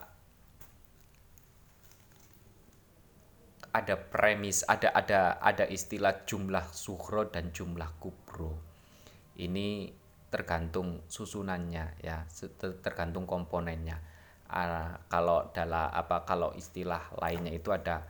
Ada 3.70 3.96
premis 3.98 4.65
ada 4.65 4.94
ada 4.94 5.42
ada 5.42 5.65
istilah 5.65 6.26
jumlah 6.26 6.70
sughro 6.70 7.30
dan 7.34 7.50
jumlah 7.50 7.89
kubro. 7.98 8.62
Ini 9.39 9.89
tergantung 10.30 11.04
susunannya 11.10 12.00
ya 12.06 12.26
tergantung 12.86 13.26
komponennya 13.26 13.98
uh, 14.50 14.94
kalau 15.10 15.50
dalam 15.54 15.89
apa 15.94 16.26
kalau 16.26 16.54
istilah 16.58 17.13
lainnya 17.18 17.54
itu 17.54 17.70
ada 17.70 18.06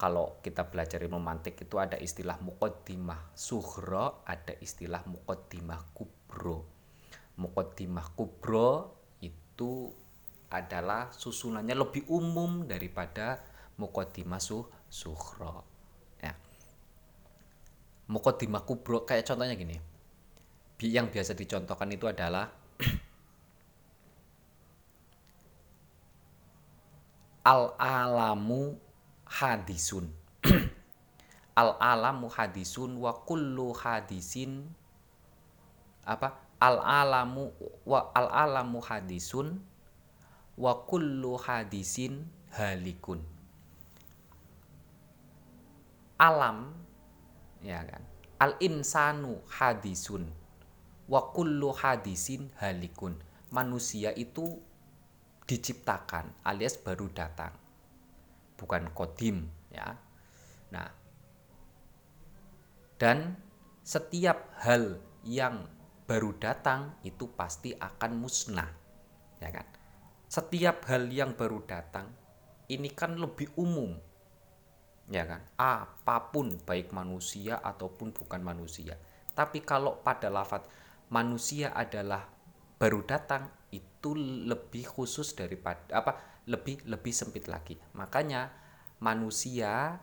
kalau 0.00 0.40
kita 0.40 0.64
belajar 0.64 0.96
ilmu 1.04 1.20
mantik 1.20 1.60
itu 1.60 1.76
ada 1.76 2.00
istilah 2.00 2.40
muqaddimah 2.40 3.36
sughra, 3.36 4.24
ada 4.24 4.56
istilah 4.56 5.04
muqaddimah 5.04 5.92
kubro. 5.92 6.64
Muqaddimah 7.36 8.16
kubro 8.16 8.96
itu 9.20 9.92
adalah 10.48 11.12
susunannya 11.12 11.76
lebih 11.76 12.08
umum 12.08 12.64
daripada 12.64 13.44
muqaddimah 13.76 14.40
suh 14.40 14.64
sughra. 14.88 15.60
Ya. 16.24 16.32
Muqaddimah 18.08 18.64
kubro 18.64 19.04
kayak 19.04 19.28
contohnya 19.28 19.52
gini. 19.52 19.89
Yang 20.80 21.06
biasa 21.12 21.32
dicontohkan 21.36 21.92
itu 21.92 22.08
adalah 22.08 22.48
al-alamu 27.44 28.80
hadisun. 29.28 30.08
Al 31.60 31.76
alamu 31.76 32.32
hadisun 32.32 32.96
wa 32.96 33.12
kullu 33.28 33.76
hadisin 33.76 34.64
apa? 36.08 36.40
Al 36.56 36.80
alamu 36.80 37.52
wa 37.84 38.08
al 38.16 38.28
alamu 38.32 38.80
hadisun 38.80 39.60
wa 40.56 40.72
kullu 40.88 41.36
hadisin 41.36 42.24
halikun. 42.56 43.20
Alam 46.16 46.72
ya 47.60 47.84
kan? 47.84 48.04
Al 48.40 48.56
insanu 48.60 49.40
hadisun 49.48 50.39
wa 51.10 51.34
kullu 51.34 51.74
hadisin 51.74 52.54
halikun 52.62 53.18
manusia 53.50 54.14
itu 54.14 54.62
diciptakan 55.50 56.30
alias 56.46 56.78
baru 56.78 57.10
datang 57.10 57.50
bukan 58.54 58.92
kodim 58.94 59.48
ya. 59.74 59.96
Nah, 60.70 60.86
dan 63.00 63.40
setiap 63.80 64.52
hal 64.60 65.00
yang 65.24 65.64
baru 66.04 66.36
datang 66.36 67.00
itu 67.00 67.32
pasti 67.32 67.72
akan 67.72 68.20
musnah, 68.20 68.68
ya 69.40 69.48
kan? 69.48 69.66
Setiap 70.30 70.86
hal 70.86 71.08
yang 71.08 71.34
baru 71.34 71.64
datang 71.64 72.12
ini 72.68 72.92
kan 72.92 73.16
lebih 73.16 73.50
umum, 73.56 73.96
ya 75.08 75.24
kan? 75.24 75.42
Apa 75.56 76.30
pun 76.30 76.60
baik 76.62 76.92
manusia 76.92 77.58
ataupun 77.58 78.12
bukan 78.12 78.44
manusia. 78.44 78.94
Tapi 79.32 79.64
kalau 79.64 80.04
pada 80.04 80.28
lafat 80.28 80.68
manusia 81.10 81.74
adalah 81.74 82.26
baru 82.80 83.04
datang 83.04 83.50
itu 83.74 84.16
lebih 84.48 84.88
khusus 84.88 85.36
daripada 85.36 86.00
apa 86.00 86.42
lebih 86.48 86.80
lebih 86.88 87.12
sempit 87.12 87.46
lagi. 87.46 87.76
Makanya 87.94 88.48
manusia 89.04 90.00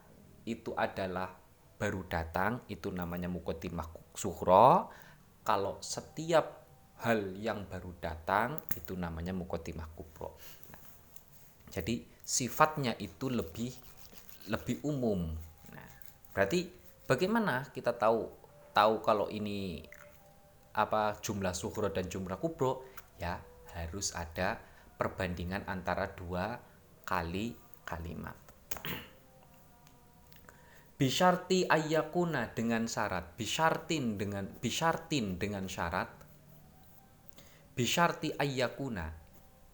itu 0.47 0.71
adalah 0.77 1.33
baru 1.77 2.05
datang 2.05 2.63
itu 2.71 2.89
namanya 2.93 3.29
mukotimah 3.29 4.13
suhro 4.13 4.89
kalau 5.45 5.77
setiap 5.81 6.65
hal 7.05 7.37
yang 7.37 7.69
baru 7.69 7.93
datang 8.01 8.57
itu 8.73 8.97
namanya 8.97 9.31
mukotimah 9.31 9.85
kubro. 9.93 10.33
Nah, 10.73 10.81
jadi 11.69 12.01
sifatnya 12.25 12.97
itu 12.97 13.29
lebih 13.29 13.71
lebih 14.49 14.81
umum. 14.81 15.37
Nah, 15.71 15.89
berarti 16.33 16.67
bagaimana 17.05 17.69
kita 17.69 17.93
tahu 17.93 18.27
tahu 18.73 19.01
kalau 19.05 19.29
ini 19.29 19.85
apa 20.77 21.17
jumlah 21.17 21.57
suhro 21.57 21.89
dan 21.89 22.05
jumlah 22.05 22.37
kubro 22.37 22.85
ya 23.17 23.41
harus 23.73 24.13
ada 24.13 24.61
perbandingan 24.97 25.65
antara 25.65 26.13
dua 26.13 26.61
kali 27.01 27.57
kalimat. 27.81 28.37
Bisharti 30.97 31.69
ayakuna 31.69 32.57
dengan 32.57 32.89
syarat 32.89 33.37
Bishartin 33.37 34.17
dengan 34.17 34.49
Bishartin 34.49 35.37
dengan 35.37 35.69
syarat. 35.69 36.09
Bisharti 37.77 38.33
ayakuna 38.33 39.13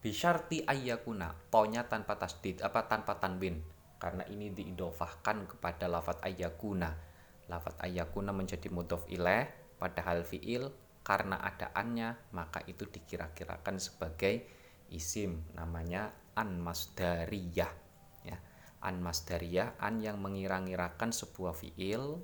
Bisharti 0.03 0.67
ayakuna 0.67 1.31
Tonya 1.47 1.87
tanpa 1.87 2.19
tasdid 2.19 2.59
apa 2.59 2.91
tanpa 2.91 3.23
tanwin. 3.23 3.63
Karena 3.95 4.27
ini 4.27 4.51
diidofahkan 4.51 5.55
kepada 5.55 5.87
lafat 5.87 6.19
ayakuna 6.27 6.91
Lafat 7.47 7.79
ayakuna 7.79 8.35
menjadi 8.35 8.67
mudhof 8.67 9.07
ilaih 9.07 9.47
Padahal 9.79 10.27
fi'il 10.27 10.82
karena 11.03 11.37
adaannya 11.43 12.33
Maka 12.33 12.63
itu 12.65 12.87
dikira-kirakan 12.87 13.77
sebagai 13.77 14.47
isim 14.89 15.43
Namanya 15.53 16.09
an 16.33 16.57
masdariyah 16.63 17.83
an 18.83 18.99
masdariyah 18.99 19.79
an 19.79 20.03
yang 20.03 20.19
mengira-ngirakan 20.19 21.15
sebuah 21.15 21.55
fiil 21.55 22.19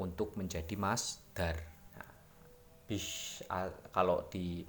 untuk 0.00 0.34
menjadi 0.40 0.74
masdar. 0.74 1.60
Nah, 1.94 2.12
bis 2.88 3.38
kalau 3.92 4.26
di 4.32 4.64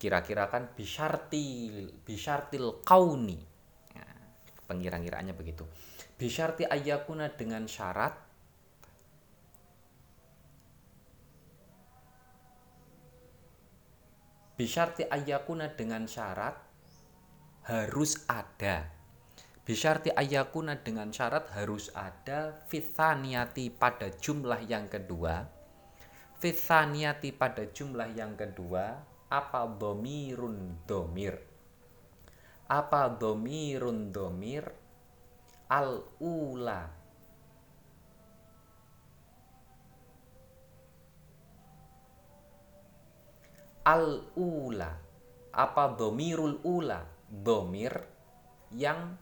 kira-kirakan 0.00 0.72
bisyartil 0.78 2.06
bisyartil 2.06 2.86
kauni. 2.86 3.36
Nah, 3.98 4.14
pengira-ngiraannya 4.70 5.34
begitu. 5.34 5.66
Bisyarti 6.16 6.70
ayakuna 6.70 7.34
dengan 7.34 7.66
syarat 7.66 8.14
bisyarti 14.60 15.08
ayakuna 15.08 15.72
dengan 15.72 16.04
syarat 16.04 16.52
harus 17.64 18.28
ada 18.28 19.00
Bisyarti 19.70 20.10
ayakuna 20.10 20.82
dengan 20.82 21.14
syarat 21.14 21.46
harus 21.54 21.94
ada 21.94 22.58
fitaniati 22.66 23.70
pada 23.70 24.10
jumlah 24.10 24.66
yang 24.66 24.90
kedua. 24.90 25.46
Fitaniati 26.42 27.30
pada 27.30 27.70
jumlah 27.70 28.10
yang 28.10 28.34
kedua 28.34 28.98
apa 29.30 29.70
domirun 29.70 30.82
domir. 30.90 31.38
Apa 32.66 33.14
domirun 33.14 34.10
domir 34.10 34.66
al 35.70 36.02
ula 36.18 36.99
al 43.84 44.28
ula 44.36 45.10
apa 45.50 45.90
domirul 45.98 46.62
ula? 46.62 47.02
Domir 47.30 47.94
yang 48.74 49.18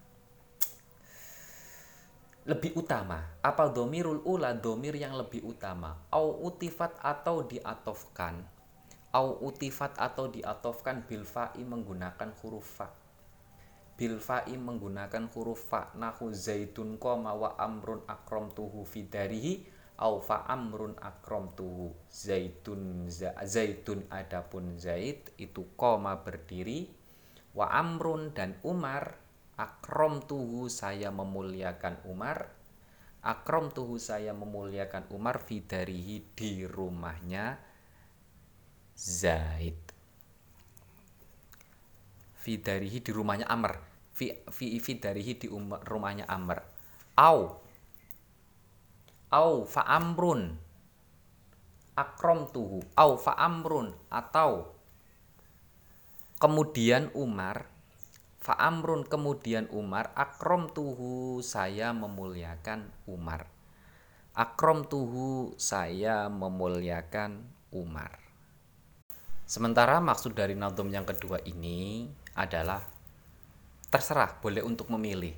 lebih 2.49 2.77
utama. 2.77 3.37
Apa 3.40 3.73
domirul 3.73 4.25
ula? 4.25 4.53
Domir 4.57 4.97
yang 4.97 5.16
lebih 5.16 5.44
utama. 5.44 5.97
Au 6.12 6.44
utifat 6.44 6.97
atau 7.01 7.44
diatofkan. 7.44 8.44
Au 9.12 9.40
utifat 9.40 9.97
atau 9.97 10.29
diatofkan 10.29 11.05
bil 11.09 11.25
fa'i 11.25 11.64
menggunakan 11.64 12.33
huruf 12.44 12.81
fa. 12.81 12.92
Bil 13.97 14.21
fa'i 14.21 14.57
menggunakan 14.57 15.33
huruf 15.33 15.68
fa. 15.73 15.92
Nahu 15.97 16.33
zaitun 16.33 17.01
koma 17.01 17.33
wa 17.33 17.57
amrun 17.57 18.05
akrom 18.05 18.53
tuhu 18.53 18.85
fidarihi 18.85 19.78
au 19.99 20.23
fa 20.23 20.47
amrun 20.47 20.95
akrom 21.03 21.51
tuhu 21.59 21.91
zaitun 22.07 23.11
za, 23.11 23.35
zaitun 23.43 24.07
adapun 24.09 24.79
zait 24.79 25.35
itu 25.37 25.67
koma 25.75 26.23
berdiri. 26.23 26.87
Wa 27.53 27.75
amrun 27.75 28.31
dan 28.31 28.55
umar 28.63 29.19
akrom 29.59 30.23
tuhu 30.23 30.71
saya 30.71 31.11
memuliakan 31.11 31.99
Umar. 32.07 32.55
Akrom 33.19 33.75
tuhu 33.75 33.99
saya 33.99 34.31
memuliakan 34.31 35.11
Umar 35.11 35.43
fidarihi 35.43 36.23
di 36.39 36.63
rumahnya 36.63 37.59
Zaid. 38.95 39.77
Fidarihi 42.39 43.03
di 43.03 43.11
rumahnya 43.11 43.51
Amr. 43.51 43.83
Fi, 44.15 44.35
fi 44.51 44.79
fidarihi 44.79 45.35
di 45.35 45.47
umar, 45.51 45.83
rumahnya 45.83 46.31
Amr. 46.31 46.63
Au 47.19 47.59
au 49.33 49.69
fa 49.69 49.85
amrun 49.85 50.57
akrom 51.97 52.49
tuhu 52.49 52.81
au 52.97 53.19
fa 53.19 53.37
amrun 53.37 53.93
atau 54.09 54.73
kemudian 56.38 57.11
Umar 57.12 57.79
Fa'amrun 58.49 59.05
kemudian 59.05 59.69
Umar 59.77 60.09
akrom 60.17 60.73
tuhu 60.73 61.45
saya 61.45 61.93
memuliakan 61.93 62.88
Umar. 63.05 63.45
Akrom 64.33 64.88
tuhu 64.88 65.53
saya 65.61 66.33
memuliakan 66.33 67.45
Umar. 67.75 68.17
Sementara 69.45 70.01
maksud 70.01 70.33
dari 70.33 70.57
nadom 70.57 70.88
yang 70.88 71.05
kedua 71.05 71.45
ini 71.45 72.09
adalah 72.33 72.81
terserah 73.93 74.38
boleh 74.41 74.64
untuk 74.64 74.88
memilih. 74.97 75.37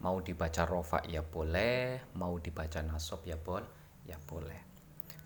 Mau 0.00 0.20
dibaca 0.24 0.64
rofa 0.64 1.04
ya 1.04 1.20
boleh, 1.20 2.00
mau 2.16 2.36
dibaca 2.40 2.80
nasob 2.80 3.24
ya 3.28 3.36
bol, 3.36 3.60
ya 4.08 4.16
boleh. 4.16 4.56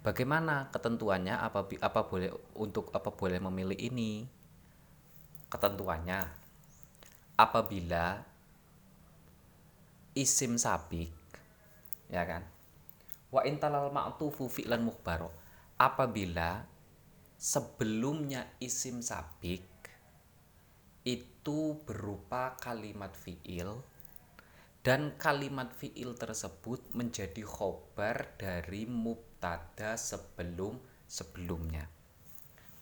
Bagaimana 0.03 0.69
ketentuannya 0.69 1.39
apa 1.39 1.65
apa 1.81 2.01
boleh 2.11 2.31
untuk 2.59 2.91
apa 2.91 3.15
boleh 3.15 3.39
memilih 3.39 3.79
ini? 3.79 4.27
Ketentuannya 5.49 6.45
apabila 7.39 8.35
isim 10.15 10.55
sabik 10.55 11.11
ya 12.07 12.23
kan 12.23 12.47
wa 13.35 13.43
intalal 13.43 13.91
ma'tufu 13.91 14.47
fi'lan 14.47 14.87
mukhbaro 14.87 15.35
apabila 15.75 16.63
sebelumnya 17.35 18.47
isim 18.63 19.03
sabik 19.03 19.67
itu 21.03 21.59
berupa 21.83 22.55
kalimat 22.63 23.11
fi'il 23.19 23.83
dan 24.85 25.17
kalimat 25.17 25.73
fi'il 25.73 26.13
tersebut 26.13 26.93
menjadi 26.93 27.41
khobar 27.41 28.37
dari 28.37 28.85
mubtada 28.85 29.97
sebelum 29.97 30.77
sebelumnya. 31.09 31.89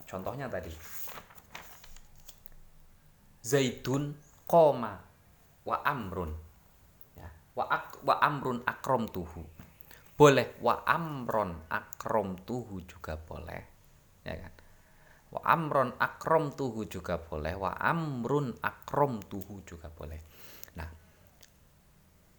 Contohnya 0.03 0.51
tadi. 0.51 0.75
Zaidun 3.39 4.19
koma 4.43 4.99
wa 5.63 5.77
amrun. 5.87 6.35
Ya 7.15 7.31
wa 7.55 7.71
ak, 7.71 8.03
wa 8.03 8.19
amrun 8.19 8.59
akrom 8.67 9.07
tuhu 9.07 9.47
boleh 10.19 10.59
wa 10.59 10.83
amron 10.83 11.71
akrom 11.71 12.35
tuhu 12.43 12.83
juga 12.83 13.15
boleh. 13.15 13.63
Ya 14.27 14.35
kan? 14.43 14.53
Wa 15.31 15.39
amron 15.55 15.95
akrom 16.03 16.51
tuhu 16.51 16.83
juga 16.83 17.15
boleh 17.15 17.55
wa 17.55 17.79
amrun 17.79 18.51
akrom 18.59 19.23
tuhu 19.23 19.63
juga 19.63 19.87
boleh 19.87 20.32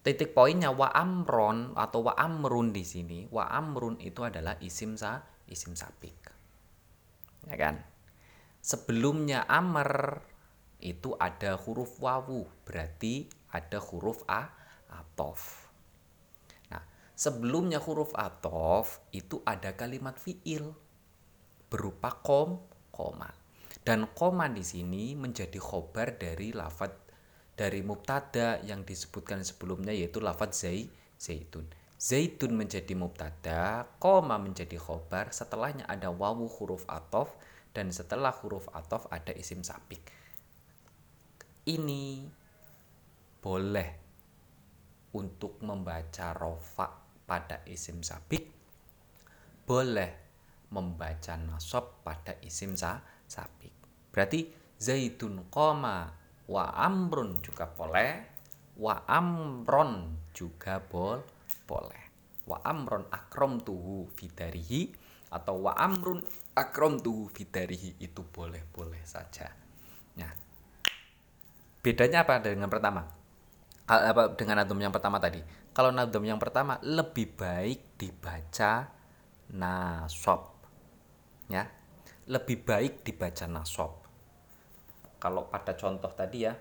titik 0.04 0.36
poinnya 0.36 0.68
wa 0.68 0.92
amron 0.92 1.72
atau 1.72 2.04
wa 2.04 2.14
amrun 2.20 2.76
di 2.76 2.84
sini 2.84 3.24
wa 3.32 3.48
amrun 3.48 3.96
itu 4.04 4.20
adalah 4.20 4.60
isim 4.60 5.00
sa 5.00 5.24
isim 5.48 5.72
sapik. 5.72 6.28
Ya 7.48 7.56
kan? 7.56 7.80
Sebelumnya 8.60 9.48
amr 9.48 10.20
itu 10.84 11.16
ada 11.16 11.56
huruf 11.56 11.96
wawu 12.04 12.44
berarti 12.68 13.28
ada 13.48 13.80
huruf 13.80 14.20
a 14.28 14.52
atof. 14.92 15.72
Nah 16.68 16.84
sebelumnya 17.16 17.80
huruf 17.80 18.12
atof 18.12 19.00
itu 19.16 19.40
ada 19.48 19.72
kalimat 19.72 20.20
fiil 20.20 20.76
berupa 21.72 22.12
kom 22.20 22.60
koma. 22.92 23.32
Dan 23.84 24.08
koma 24.16 24.48
di 24.48 24.64
sini 24.64 25.12
menjadi 25.12 25.60
khobar 25.60 26.16
dari 26.16 26.56
lafat 26.56 27.03
dari 27.54 27.80
mubtada 27.86 28.58
yang 28.66 28.82
disebutkan 28.82 29.46
sebelumnya 29.46 29.94
yaitu 29.94 30.18
lafat 30.18 30.54
zai 30.54 30.90
zaitun. 31.18 31.66
Zaitun 31.94 32.52
menjadi 32.58 32.92
mubtada 32.98 33.88
koma 34.02 34.36
menjadi 34.36 34.76
khobar 34.76 35.30
setelahnya 35.30 35.86
ada 35.88 36.10
wawu 36.10 36.50
huruf 36.50 36.84
atof 36.90 37.32
dan 37.72 37.94
setelah 37.94 38.34
huruf 38.44 38.68
atof 38.74 39.06
ada 39.08 39.30
isim 39.32 39.62
sapik. 39.62 40.02
Ini 41.64 42.28
boleh 43.44 44.04
untuk 45.14 45.60
membaca 45.60 46.32
rofa 46.32 46.88
pada 47.28 47.62
isim 47.68 48.00
sabik 48.00 48.50
boleh 49.64 50.10
membaca 50.74 51.36
nasab 51.36 52.00
pada 52.04 52.36
isim 52.40 52.72
sa 52.72 53.00
sabik 53.28 53.72
berarti 54.10 54.48
zaitun 54.76 55.48
koma 55.48 56.23
wa 56.48 56.64
amrun 56.76 57.40
juga 57.40 57.68
boleh. 57.68 58.35
Wa 58.74 59.07
amron 59.07 60.18
juga 60.35 60.83
bol 60.83 61.22
boleh. 61.64 62.02
Wa 62.44 62.61
amron 62.66 63.07
akrom 63.09 63.62
tuhu 63.62 64.11
fidarihi 64.12 64.92
atau 65.30 65.64
wa 65.64 65.72
amrun 65.78 66.20
akrom 66.54 67.00
tuhu 67.00 67.30
fidarihi 67.30 68.02
itu 68.02 68.20
boleh 68.26 68.61
boleh 68.74 69.00
saja. 69.07 69.48
Nah 70.18 70.33
bedanya 71.80 72.26
apa 72.26 72.42
dengan 72.42 72.68
pertama? 72.68 73.07
Apa 73.85 74.35
dengan 74.37 74.64
nadum 74.64 74.80
yang 74.80 74.92
pertama 74.92 75.22
tadi? 75.22 75.40
Kalau 75.72 75.94
nadum 75.94 76.24
yang 76.24 76.40
pertama 76.40 76.80
lebih 76.83 77.30
baik 77.37 77.96
dibaca 77.96 78.90
nasob 79.54 80.40
ya. 81.48 81.64
Lebih 82.24 82.64
baik 82.64 83.04
dibaca 83.04 83.44
nasob 83.44 84.03
kalau 85.24 85.48
pada 85.48 85.72
contoh 85.72 86.12
tadi 86.12 86.44
ya 86.44 86.52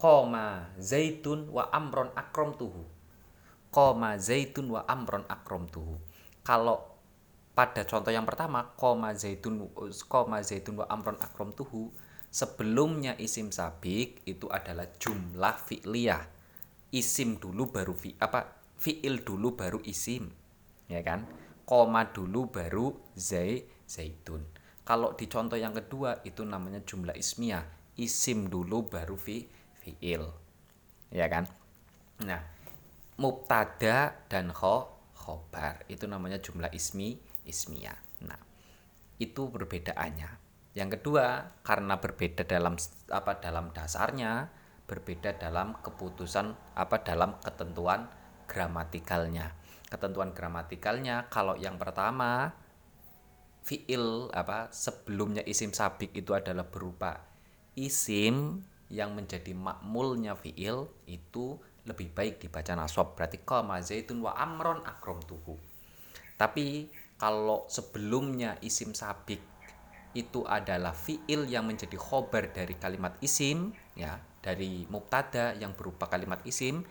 koma 0.00 0.72
zaitun 0.80 1.52
wa 1.52 1.68
amron 1.68 2.08
akrom 2.16 2.56
tuhu. 2.56 2.88
Koma 3.68 4.16
zaitun 4.16 4.72
wa 4.72 4.88
amron 4.88 5.28
akrom 5.28 5.68
tuhu. 5.68 6.00
Kalau 6.40 6.96
pada 7.52 7.84
contoh 7.84 8.08
yang 8.08 8.24
pertama 8.24 8.72
koma 8.80 9.12
zaitun 9.12 9.68
koma 10.08 10.40
zaitun 10.40 10.80
wa 10.80 10.88
amron 10.88 11.20
akrom 11.20 11.52
tuhu 11.52 11.92
sebelumnya 12.32 13.12
isim 13.20 13.52
sabik 13.52 14.24
itu 14.24 14.48
adalah 14.48 14.88
jumlah 14.96 15.60
fi'liyah. 15.68 16.24
Isim 16.88 17.36
dulu 17.36 17.68
baru 17.68 17.92
fi 17.92 18.16
apa 18.16 18.56
fi'il 18.80 19.20
dulu 19.20 19.52
baru 19.52 19.84
isim 19.84 20.32
ya 20.88 21.04
kan? 21.04 21.28
Koma 21.68 22.08
dulu 22.08 22.48
baru 22.48 23.12
zai 23.12 23.68
zaitun. 23.84 24.40
Kalau 24.88 25.12
di 25.12 25.28
contoh 25.28 25.60
yang 25.60 25.76
kedua 25.76 26.24
itu 26.24 26.40
namanya 26.48 26.80
jumlah 26.80 27.12
ismiyah 27.12 27.77
isim 27.98 28.46
dulu 28.46 28.86
baru 28.86 29.18
fi 29.18 29.44
fiil. 29.82 30.24
Ya 31.12 31.26
kan? 31.26 31.44
Nah 32.24 32.40
mubtada 33.18 34.14
dan 34.30 34.54
kho 34.54 34.88
khobar. 35.18 35.84
Itu 35.90 36.06
namanya 36.06 36.38
jumlah 36.38 36.70
ismi 36.70 37.18
ismiyah. 37.44 37.98
Nah 38.24 38.40
itu 39.18 39.50
perbedaannya. 39.50 40.30
Yang 40.78 41.02
kedua 41.02 41.58
karena 41.66 41.98
berbeda 41.98 42.46
dalam 42.46 42.78
apa 43.10 43.42
dalam 43.42 43.74
dasarnya 43.74 44.46
berbeda 44.88 45.36
dalam 45.36 45.76
keputusan 45.84 46.56
apa 46.72 47.04
dalam 47.04 47.36
ketentuan 47.44 48.08
gramatikalnya 48.48 49.52
ketentuan 49.92 50.32
gramatikalnya 50.32 51.28
kalau 51.28 51.56
yang 51.60 51.76
pertama 51.76 52.56
fiil 53.60 54.32
apa 54.32 54.72
sebelumnya 54.72 55.44
isim 55.44 55.76
sabik 55.76 56.16
itu 56.16 56.32
adalah 56.32 56.64
berupa 56.64 57.27
isim 57.78 58.66
yang 58.90 59.14
menjadi 59.14 59.54
makmulnya 59.54 60.34
fiil 60.34 60.90
itu 61.06 61.60
lebih 61.86 62.10
baik 62.10 62.42
dibaca 62.42 62.74
nasab. 62.74 63.14
Berarti 63.14 63.40
kama 63.46 63.78
zaitun 63.80 64.20
wa 64.24 64.34
amron 64.34 64.82
akrom 64.82 65.22
tuhu 65.22 65.78
tapi 66.38 66.86
kalau 67.18 67.66
sebelumnya 67.66 68.56
isim 68.62 68.94
sabik 68.94 69.42
itu 70.14 70.46
adalah 70.46 70.94
fiil 70.94 71.50
yang 71.50 71.66
menjadi 71.66 71.98
khobar 71.98 72.54
dari 72.54 72.78
kalimat 72.78 73.18
isim 73.20 73.74
ya 73.98 74.22
dari 74.38 74.86
mubtada 74.86 75.52
yang 75.58 75.74
berupa 75.74 76.06
kalimat 76.06 76.40
isim 76.46 76.86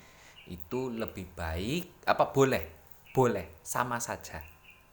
itu 0.52 0.92
lebih 0.92 1.32
baik 1.34 2.04
apa 2.04 2.30
boleh 2.30 2.64
boleh 3.16 3.58
sama 3.64 3.98
saja. 3.98 4.44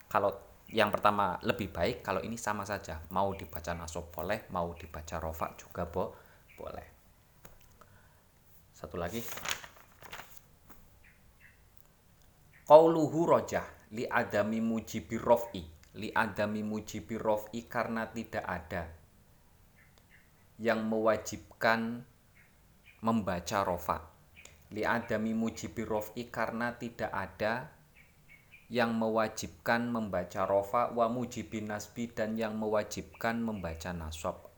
Kalau 0.09 0.33
yang 0.73 0.89
pertama 0.89 1.37
lebih 1.45 1.69
baik 1.69 2.01
kalau 2.01 2.25
ini 2.25 2.41
sama 2.41 2.65
saja. 2.65 3.03
Mau 3.13 3.37
dibaca 3.37 3.77
nasab 3.77 4.09
boleh 4.09 4.49
mau 4.55 4.73
dibaca 4.73 5.21
rofa 5.21 5.53
juga 5.59 5.85
bo 5.85 6.17
boleh. 6.57 6.87
Satu 8.73 8.97
lagi. 8.97 9.21
Qauluhu 12.65 13.21
rojah 13.29 13.93
li 13.93 14.09
adami 14.09 14.65
mujibi 14.65 15.21
rof'i. 15.21 15.63
Li 16.01 16.09
adami 16.11 16.65
mujibi 16.65 17.15
rof'i 17.21 17.69
karena 17.69 18.09
tidak 18.09 18.45
ada 18.49 18.83
yang 20.59 20.87
mewajibkan 20.87 22.03
membaca 23.05 23.59
rofa 23.67 24.15
li 24.75 24.83
adami 24.83 25.31
mujibi 25.39 25.87
rof'i 25.87 26.27
karena 26.33 26.75
tidak 26.75 27.15
ada 27.15 27.71
yang 28.73 28.97
mewajibkan 28.97 29.93
membaca 29.93 30.49
rofa 30.49 30.89
wa 30.97 31.09
mujibin 31.13 31.69
nasbi 31.69 32.09
dan 32.09 32.37
yang 32.41 32.57
mewajibkan 32.57 33.37
membaca 33.41 33.93
nasab. 33.93 34.49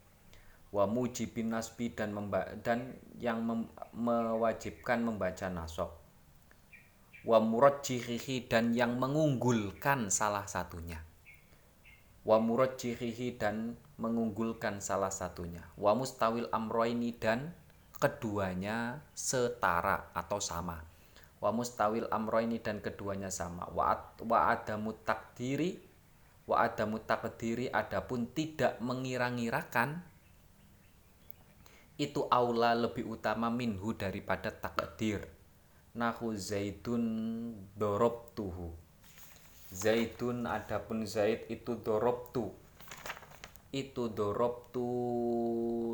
Wa 0.70 0.86
mujibin 0.86 1.50
nasbi 1.50 1.90
dan 1.90 2.14
memba 2.14 2.54
dan 2.62 2.94
yang 3.18 3.42
mem 3.42 3.66
mewajibkan 3.96 5.02
membaca 5.02 5.50
nasab. 5.50 5.90
Wa 7.26 7.42
murajjihihi 7.42 8.46
dan 8.46 8.70
yang 8.70 9.02
mengunggulkan 9.02 10.14
salah 10.14 10.46
satunya. 10.46 11.02
Wa 12.22 12.38
murajjihihi 12.38 13.34
dan 13.34 13.74
mengunggulkan 13.98 14.78
salah 14.78 15.10
satunya. 15.10 15.66
Wa 15.74 15.98
mustawil 15.98 16.46
amroini 16.54 17.10
dan 17.18 17.50
keduanya 17.98 19.02
setara 19.18 20.14
atau 20.14 20.38
sama 20.38 20.95
wa 21.42 21.50
mustawil 21.52 22.08
amroini 22.08 22.58
dan 22.60 22.80
keduanya 22.80 23.28
sama. 23.28 23.68
Wa 23.72 24.16
wa 24.24 24.38
adamu 24.52 24.96
takdiri 25.04 25.80
wa 26.46 26.62
adamu 26.62 27.02
takdiri 27.02 27.72
adapun 27.72 28.30
tidak 28.30 28.78
mengira-ngirakan 28.78 30.02
itu 31.96 32.28
aula 32.28 32.76
lebih 32.76 33.08
utama 33.08 33.48
minhu 33.48 33.96
daripada 33.96 34.52
takdir. 34.52 35.24
Nahu 35.96 36.36
zaitun 36.36 37.02
dorob 37.72 38.36
tuhu 38.36 38.86
zaitun 39.72 40.46
adapun 40.46 41.02
zaid 41.04 41.50
itu 41.50 41.74
dorob 41.82 42.30
tu 42.30 42.54
itu 43.74 44.08
dorob 44.08 44.70
tu 44.70 44.88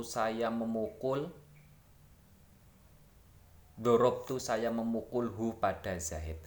saya 0.05 0.53
memukul 0.53 1.33
dorob 3.83 4.23
tu 4.25 4.39
saya 4.39 4.71
memukul 4.71 5.27
hu 5.35 5.59
pada 5.59 5.99
zaid 5.99 6.39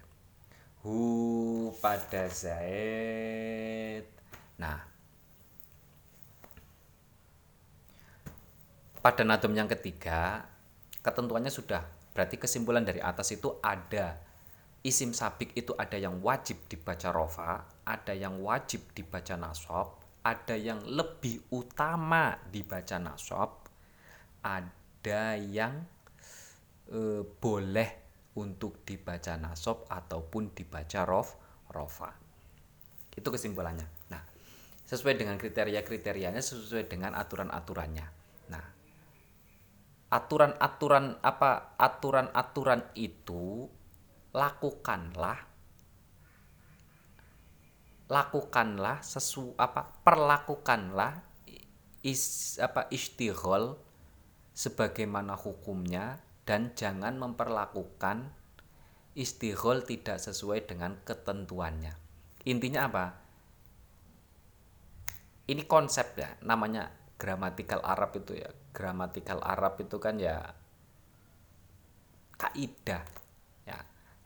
hu 0.82 1.76
pada 1.84 2.32
zaid 2.32 4.08
nah. 4.56 4.80
Pada 9.06 9.22
nadum 9.22 9.54
yang 9.54 9.70
ketiga 9.70 10.50
ketentuannya 11.06 11.54
sudah. 11.54 11.86
Berarti 12.18 12.42
kesimpulan 12.42 12.82
dari 12.82 12.98
atas 12.98 13.38
itu 13.38 13.54
ada. 13.62 14.18
Isim 14.82 15.14
sabik 15.14 15.54
itu 15.54 15.78
ada 15.78 15.94
yang 15.94 16.26
wajib 16.26 16.66
dibaca 16.66 17.14
rofa 17.14 17.76
ada 17.86 18.18
yang 18.18 18.42
wajib 18.42 18.82
dibaca 18.98 19.38
nasab 19.38 20.02
ada 20.26 20.58
yang 20.58 20.82
lebih 20.82 21.46
utama 21.54 22.34
dibaca 22.50 22.98
nasab 22.98 23.70
ada 24.42 25.38
yang 25.38 25.86
e, 26.90 27.24
boleh 27.26 27.90
untuk 28.36 28.84
dibaca 28.84 29.38
nasab 29.40 29.88
ataupun 29.88 30.52
dibaca 30.54 31.08
rof 31.08 31.38
rofa. 31.72 32.12
Itu 33.16 33.32
kesimpulannya. 33.32 33.88
Nah 34.12 34.36
sesuai 34.86 35.18
dengan 35.18 35.36
kriteria 35.42 35.82
kriterianya 35.82 36.42
sesuai 36.46 36.86
dengan 36.86 37.18
aturan 37.18 37.50
aturannya 37.50 38.06
nah 38.54 38.66
aturan-aturan 40.14 41.18
apa 41.26 41.74
aturan-aturan 41.82 42.94
itu 42.94 43.66
lakukanlah 44.30 45.42
lakukanlah 48.06 49.02
sesu 49.02 49.58
apa 49.58 49.90
perlakukanlah 50.06 51.26
is 52.06 52.56
apa 52.62 52.86
istighol 52.94 53.82
sebagaimana 54.54 55.34
hukumnya 55.34 56.22
dan 56.46 56.78
jangan 56.78 57.18
memperlakukan 57.18 58.30
istighol 59.18 59.82
tidak 59.82 60.22
sesuai 60.22 60.70
dengan 60.70 61.02
ketentuannya. 61.02 61.98
Intinya 62.46 62.82
apa? 62.86 63.06
Ini 65.50 65.66
konsep 65.66 66.18
ya 66.18 66.30
namanya 66.46 66.94
gramatikal 67.18 67.82
Arab 67.82 68.14
itu 68.22 68.38
ya. 68.38 68.50
Gramatikal 68.70 69.42
Arab 69.42 69.82
itu 69.82 69.98
kan 69.98 70.22
ya 70.22 70.54
kaidah 72.38 73.02
ya. 73.66 73.80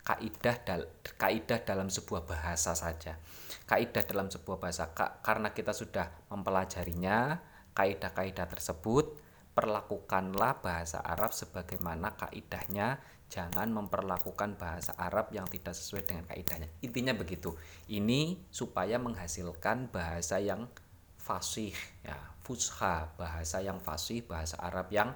Kaidah 0.04 0.56
dal 0.66 0.82
kaidah 1.16 1.60
dalam 1.64 1.88
sebuah 1.88 2.28
bahasa 2.28 2.76
saja. 2.76 3.16
Kaidah 3.64 4.04
dalam 4.04 4.28
sebuah 4.28 4.58
bahasa 4.60 4.92
Ka 4.92 5.24
karena 5.24 5.56
kita 5.56 5.72
sudah 5.72 6.28
mempelajarinya 6.34 7.40
kaidah-kaidah 7.78 8.50
tersebut 8.50 9.29
perlakukanlah 9.60 10.64
bahasa 10.64 11.04
Arab 11.04 11.36
sebagaimana 11.36 12.16
kaidahnya 12.16 12.96
jangan 13.28 13.68
memperlakukan 13.76 14.56
bahasa 14.56 14.96
Arab 14.96 15.36
yang 15.36 15.44
tidak 15.52 15.76
sesuai 15.76 16.08
dengan 16.08 16.24
kaidahnya. 16.32 16.72
Intinya 16.80 17.12
begitu. 17.12 17.60
Ini 17.92 18.40
supaya 18.56 18.96
menghasilkan 19.04 19.92
bahasa 19.92 20.40
yang 20.40 20.72
fasih 21.20 21.76
ya, 22.08 22.16
fusha, 22.40 23.12
bahasa 23.20 23.60
yang 23.60 23.84
fasih, 23.84 24.24
bahasa 24.24 24.56
Arab 24.64 24.88
yang 24.96 25.12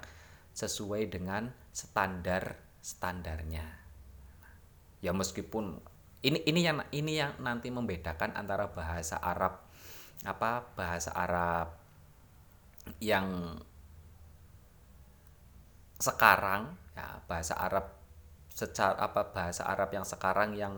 sesuai 0.52 1.08
dengan 1.08 1.56
standar 1.72 2.60
standarnya. 2.84 3.64
Ya 5.00 5.16
meskipun 5.16 5.80
ini 6.20 6.44
ini 6.44 6.68
yang 6.68 6.84
ini 6.92 7.16
yang 7.16 7.40
nanti 7.40 7.72
membedakan 7.72 8.36
antara 8.36 8.76
bahasa 8.76 9.16
Arab 9.24 9.64
apa 10.28 10.68
bahasa 10.76 11.16
Arab 11.16 11.80
yang 13.00 13.56
sekarang 15.98 16.74
ya 16.94 17.22
bahasa 17.26 17.58
Arab 17.58 17.90
secara 18.54 18.98
apa 19.02 19.34
bahasa 19.34 19.66
Arab 19.66 19.90
yang 19.94 20.06
sekarang 20.06 20.54
yang 20.54 20.76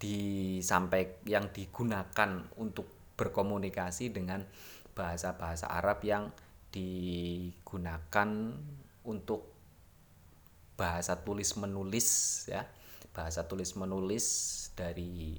disampaikan 0.00 1.20
yang 1.24 1.46
digunakan 1.52 2.30
untuk 2.60 2.88
berkomunikasi 3.14 4.10
dengan 4.10 4.44
bahasa-bahasa 4.92 5.70
Arab 5.70 6.02
yang 6.02 6.34
digunakan 6.74 8.28
untuk 9.06 9.54
bahasa 10.74 11.22
tulis 11.22 11.54
menulis 11.54 12.08
ya 12.50 12.66
bahasa 13.14 13.46
tulis 13.46 13.78
menulis 13.78 14.26
dari 14.74 15.38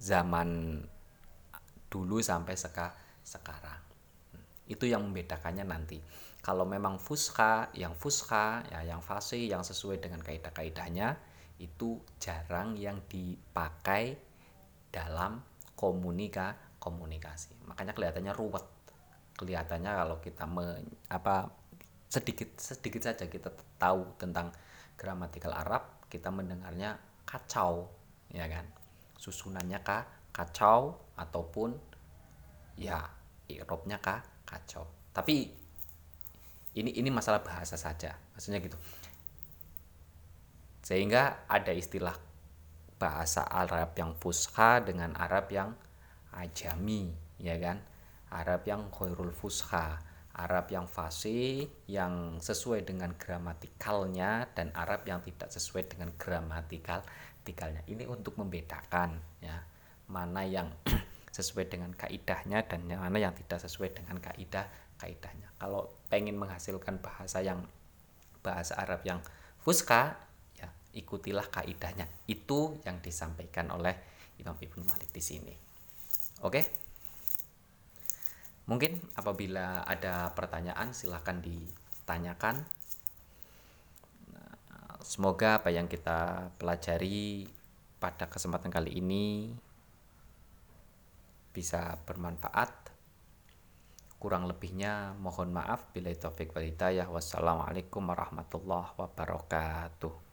zaman 0.00 0.80
dulu 1.92 2.18
sampai 2.18 2.56
seka, 2.58 2.96
sekarang. 3.22 3.78
Itu 4.66 4.88
yang 4.88 5.06
membedakannya 5.06 5.62
nanti 5.68 6.00
kalau 6.44 6.68
memang 6.68 7.00
fusha 7.00 7.72
yang 7.72 7.96
fusha 7.96 8.60
ya 8.68 8.84
yang 8.84 9.00
fasih 9.00 9.48
yang 9.48 9.64
sesuai 9.64 10.04
dengan 10.04 10.20
kaidah-kaidahnya 10.20 11.16
itu 11.56 11.96
jarang 12.20 12.76
yang 12.76 13.00
dipakai 13.08 14.20
dalam 14.92 15.40
komunika 15.72 16.76
komunikasi. 16.76 17.56
Makanya 17.64 17.96
kelihatannya 17.96 18.36
ruwet. 18.36 18.66
Kelihatannya 19.40 19.92
kalau 19.96 20.16
kita 20.20 20.44
me, 20.44 20.84
apa 21.08 21.48
sedikit 22.12 22.60
sedikit 22.60 23.02
saja 23.08 23.24
kita 23.24 23.48
tahu 23.80 24.14
tentang 24.20 24.52
gramatikal 24.94 25.50
Arab 25.56 26.06
kita 26.12 26.28
mendengarnya 26.28 27.00
kacau 27.24 27.88
ya 28.28 28.44
kan? 28.52 28.68
Susunannya 29.16 29.80
kah 29.80 30.04
kacau 30.28 30.92
ataupun 31.16 31.72
ya 32.76 33.00
irobnya 33.48 33.96
kah 33.96 34.20
kacau. 34.44 34.84
Tapi 35.10 35.63
ini 36.74 36.90
ini 36.94 37.10
masalah 37.10 37.42
bahasa 37.42 37.78
saja 37.78 38.14
maksudnya 38.34 38.60
gitu. 38.62 38.78
Sehingga 40.84 41.48
ada 41.48 41.72
istilah 41.72 42.14
bahasa 43.00 43.46
Arab 43.48 43.96
yang 43.96 44.12
fusha 44.20 44.84
dengan 44.84 45.16
Arab 45.16 45.48
yang 45.48 45.72
ajami 46.36 47.14
ya 47.40 47.56
kan? 47.56 47.80
Arab 48.34 48.66
yang 48.66 48.90
khairul 48.90 49.32
fusha 49.32 50.02
Arab 50.34 50.66
yang 50.74 50.90
fasih 50.90 51.70
yang 51.86 52.42
sesuai 52.42 52.82
dengan 52.82 53.14
gramatikalnya 53.14 54.50
dan 54.50 54.74
Arab 54.74 55.06
yang 55.06 55.22
tidak 55.22 55.46
sesuai 55.54 55.86
dengan 55.86 56.10
gramatikal 56.18 57.06
tikalnya. 57.46 57.86
Ini 57.86 58.02
untuk 58.10 58.34
membedakan 58.42 59.14
ya. 59.38 59.62
Mana 60.10 60.42
yang 60.42 60.74
sesuai 61.38 61.70
dengan 61.70 61.94
kaidahnya 61.94 62.66
dan 62.66 62.82
mana 62.90 63.14
yang 63.22 63.34
tidak 63.38 63.62
sesuai 63.62 63.94
dengan 63.94 64.18
kaidah 64.18 64.66
kaidahnya 65.04 65.52
kalau 65.60 65.92
pengen 66.08 66.40
menghasilkan 66.40 67.04
bahasa 67.04 67.44
yang 67.44 67.60
bahasa 68.44 68.76
Arab 68.76 69.00
yang 69.08 69.24
fuska 69.64 70.20
ya 70.60 70.68
ikutilah 70.92 71.48
kaidahnya. 71.48 72.04
Itu 72.28 72.76
yang 72.84 73.00
disampaikan 73.00 73.72
oleh 73.72 73.96
Imam 74.36 74.52
Ibnu 74.60 74.84
Malik 74.84 75.08
di 75.08 75.24
sini. 75.24 75.54
Oke? 76.44 76.68
Mungkin 78.68 79.00
apabila 79.16 79.88
ada 79.88 80.32
pertanyaan 80.36 80.92
silahkan 80.92 81.40
ditanyakan. 81.40 82.64
Nah, 84.32 84.52
semoga 85.00 85.64
apa 85.64 85.72
yang 85.72 85.88
kita 85.88 86.52
pelajari 86.60 87.48
pada 88.00 88.28
kesempatan 88.28 88.68
kali 88.68 89.00
ini 89.00 89.52
bisa 91.56 91.96
bermanfaat 92.04 92.83
Kurang 94.24 94.48
lebihnya 94.48 95.12
mohon 95.20 95.52
maaf 95.52 95.92
bila 95.92 96.08
taufik 96.16 96.56
wal 96.56 96.64
hidayah. 96.64 97.12
Wassalamualaikum 97.12 98.08
warahmatullahi 98.08 98.96
wabarakatuh. 98.96 100.23